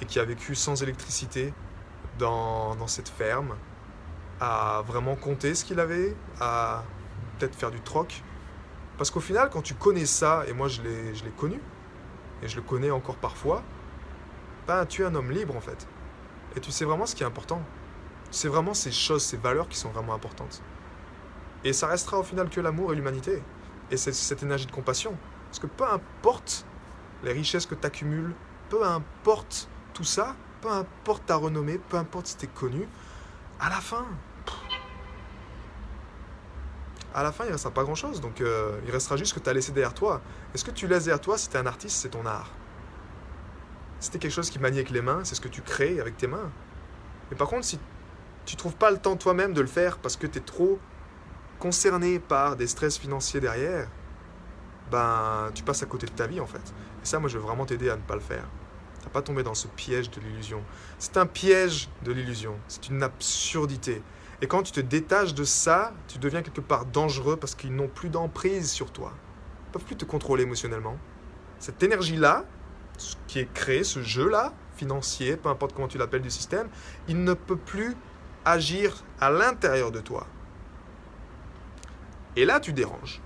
et 0.00 0.04
qui 0.04 0.18
a 0.18 0.24
vécu 0.24 0.54
sans 0.54 0.82
électricité, 0.82 1.52
dans, 2.18 2.86
cette 2.86 3.08
ferme, 3.08 3.56
à 4.40 4.82
vraiment 4.86 5.16
compter 5.16 5.54
ce 5.54 5.64
qu'il 5.64 5.80
avait, 5.80 6.14
à 6.40 6.84
peut-être 7.38 7.54
faire 7.54 7.70
du 7.70 7.80
troc. 7.80 8.22
Parce 8.98 9.10
qu'au 9.10 9.20
final, 9.20 9.50
quand 9.50 9.62
tu 9.62 9.74
connais 9.74 10.06
ça, 10.06 10.44
et 10.48 10.52
moi 10.52 10.68
je 10.68 10.82
l'ai 10.82 11.30
connu, 11.36 11.60
et 12.42 12.48
je 12.48 12.56
le 12.56 12.62
connais 12.62 12.90
encore 12.90 13.16
parfois, 13.16 13.62
ben, 14.66 14.84
tu 14.86 15.02
es 15.02 15.04
un 15.04 15.14
homme 15.14 15.30
libre 15.30 15.56
en 15.56 15.60
fait. 15.60 15.86
Et 16.56 16.60
tu 16.60 16.70
sais 16.70 16.84
vraiment 16.84 17.06
ce 17.06 17.14
qui 17.14 17.22
est 17.22 17.26
important. 17.26 17.62
C'est 18.30 18.48
vraiment 18.48 18.74
ces 18.74 18.90
choses, 18.90 19.22
ces 19.22 19.36
valeurs 19.36 19.68
qui 19.68 19.78
sont 19.78 19.90
vraiment 19.90 20.14
importantes. 20.14 20.62
Et 21.64 21.72
ça 21.72 21.86
restera 21.86 22.18
au 22.18 22.22
final 22.22 22.48
que 22.48 22.60
l'amour 22.60 22.92
et 22.92 22.96
l'humanité. 22.96 23.42
Et 23.90 23.96
c'est 23.96 24.12
cette 24.12 24.42
énergie 24.42 24.66
de 24.66 24.72
compassion. 24.72 25.16
Parce 25.46 25.58
que 25.58 25.66
peu 25.66 25.84
importe 25.84 26.66
les 27.22 27.32
richesses 27.32 27.66
que 27.66 27.74
tu 27.74 27.86
accumules, 27.86 28.34
peu 28.68 28.84
importe 28.84 29.68
tout 29.94 30.04
ça, 30.04 30.34
peu 30.60 30.70
importe 30.70 31.26
ta 31.26 31.36
renommée, 31.36 31.78
peu 31.78 31.96
importe 31.96 32.26
si 32.26 32.36
tu 32.36 32.46
es 32.46 32.48
connu, 32.48 32.86
à 33.60 33.68
la 33.68 33.76
fin, 33.76 34.06
à 37.16 37.22
la 37.22 37.32
fin, 37.32 37.44
il 37.44 37.48
ne 37.48 37.52
restera 37.52 37.72
pas 37.72 37.82
grand-chose. 37.82 38.20
Donc, 38.20 38.42
euh, 38.42 38.78
il 38.84 38.90
restera 38.90 39.16
juste 39.16 39.30
ce 39.30 39.38
que 39.38 39.42
tu 39.42 39.48
as 39.48 39.54
laissé 39.54 39.72
derrière 39.72 39.94
toi. 39.94 40.20
est 40.54 40.58
ce 40.58 40.64
que 40.64 40.70
tu 40.70 40.86
laisses 40.86 41.04
derrière 41.04 41.20
toi, 41.20 41.38
si 41.38 41.48
tu 41.48 41.56
es 41.56 41.58
un 41.58 41.66
artiste, 41.66 41.96
c'est 41.96 42.10
ton 42.10 42.26
art? 42.26 42.50
Si 44.00 44.10
tu 44.10 44.18
quelque 44.18 44.32
chose 44.32 44.50
qui 44.50 44.58
manie 44.58 44.76
avec 44.76 44.90
les 44.90 45.00
mains, 45.00 45.24
c'est 45.24 45.34
ce 45.34 45.40
que 45.40 45.48
tu 45.48 45.62
crées 45.62 45.98
avec 45.98 46.18
tes 46.18 46.26
mains. 46.26 46.50
Mais 47.30 47.36
par 47.36 47.48
contre, 47.48 47.64
si 47.64 47.80
tu 48.44 48.56
trouves 48.56 48.76
pas 48.76 48.90
le 48.90 48.98
temps 48.98 49.16
toi-même 49.16 49.54
de 49.54 49.62
le 49.62 49.66
faire 49.66 49.96
parce 49.96 50.16
que 50.16 50.26
tu 50.26 50.38
es 50.38 50.42
trop 50.42 50.78
concerné 51.58 52.18
par 52.18 52.56
des 52.56 52.66
stress 52.66 52.98
financiers 52.98 53.40
derrière, 53.40 53.88
ben, 54.90 55.50
tu 55.54 55.62
passes 55.62 55.82
à 55.82 55.86
côté 55.86 56.06
de 56.06 56.12
ta 56.12 56.26
vie 56.26 56.38
en 56.38 56.46
fait. 56.46 56.74
Et 57.02 57.06
ça, 57.06 57.18
moi, 57.18 57.30
je 57.30 57.38
veux 57.38 57.44
vraiment 57.44 57.64
t'aider 57.64 57.88
à 57.88 57.96
ne 57.96 58.02
pas 58.02 58.14
le 58.14 58.20
faire 58.20 58.44
pas 59.10 59.22
tomber 59.22 59.42
dans 59.42 59.54
ce 59.54 59.68
piège 59.68 60.10
de 60.10 60.20
l'illusion. 60.20 60.62
C'est 60.98 61.16
un 61.16 61.26
piège 61.26 61.88
de 62.04 62.12
l'illusion. 62.12 62.56
C'est 62.68 62.88
une 62.88 63.02
absurdité. 63.02 64.02
Et 64.42 64.46
quand 64.46 64.62
tu 64.62 64.72
te 64.72 64.80
détaches 64.80 65.34
de 65.34 65.44
ça, 65.44 65.92
tu 66.08 66.18
deviens 66.18 66.42
quelque 66.42 66.60
part 66.60 66.84
dangereux 66.86 67.36
parce 67.36 67.54
qu'ils 67.54 67.74
n'ont 67.74 67.88
plus 67.88 68.10
d'emprise 68.10 68.70
sur 68.70 68.90
toi. 68.90 69.12
Ils 69.68 69.72
peuvent 69.72 69.84
plus 69.84 69.96
te 69.96 70.04
contrôler 70.04 70.42
émotionnellement. 70.42 70.96
Cette 71.58 71.82
énergie-là, 71.82 72.44
ce 72.98 73.16
qui 73.26 73.38
est 73.38 73.52
créé, 73.52 73.82
ce 73.82 74.02
jeu-là, 74.02 74.52
financier, 74.76 75.36
peu 75.36 75.48
importe 75.48 75.74
comment 75.74 75.88
tu 75.88 75.98
l'appelles 75.98 76.22
du 76.22 76.30
système, 76.30 76.68
il 77.08 77.24
ne 77.24 77.32
peut 77.32 77.56
plus 77.56 77.96
agir 78.44 79.04
à 79.20 79.30
l'intérieur 79.30 79.90
de 79.90 80.00
toi. 80.00 80.26
Et 82.36 82.44
là, 82.44 82.60
tu 82.60 82.72
déranges. 82.74 83.22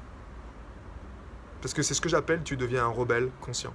Parce 1.60 1.74
que 1.74 1.82
c'est 1.82 1.94
ce 1.94 2.00
que 2.00 2.08
j'appelle 2.08 2.42
tu 2.44 2.56
deviens 2.56 2.86
un 2.86 2.90
rebelle 2.90 3.30
conscient. 3.40 3.74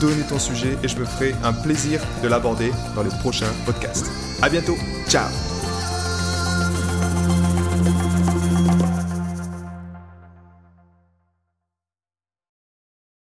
donner 0.00 0.22
ton 0.28 0.38
sujet 0.38 0.76
et 0.82 0.88
je 0.88 0.96
me 0.98 1.04
ferai 1.04 1.34
un 1.44 1.52
plaisir 1.52 2.00
de 2.22 2.28
l'aborder 2.28 2.72
dans 2.94 3.02
les 3.02 3.10
prochains 3.20 3.52
podcasts. 3.66 4.06
A 4.42 4.48
bientôt, 4.48 4.76
ciao 5.08 5.28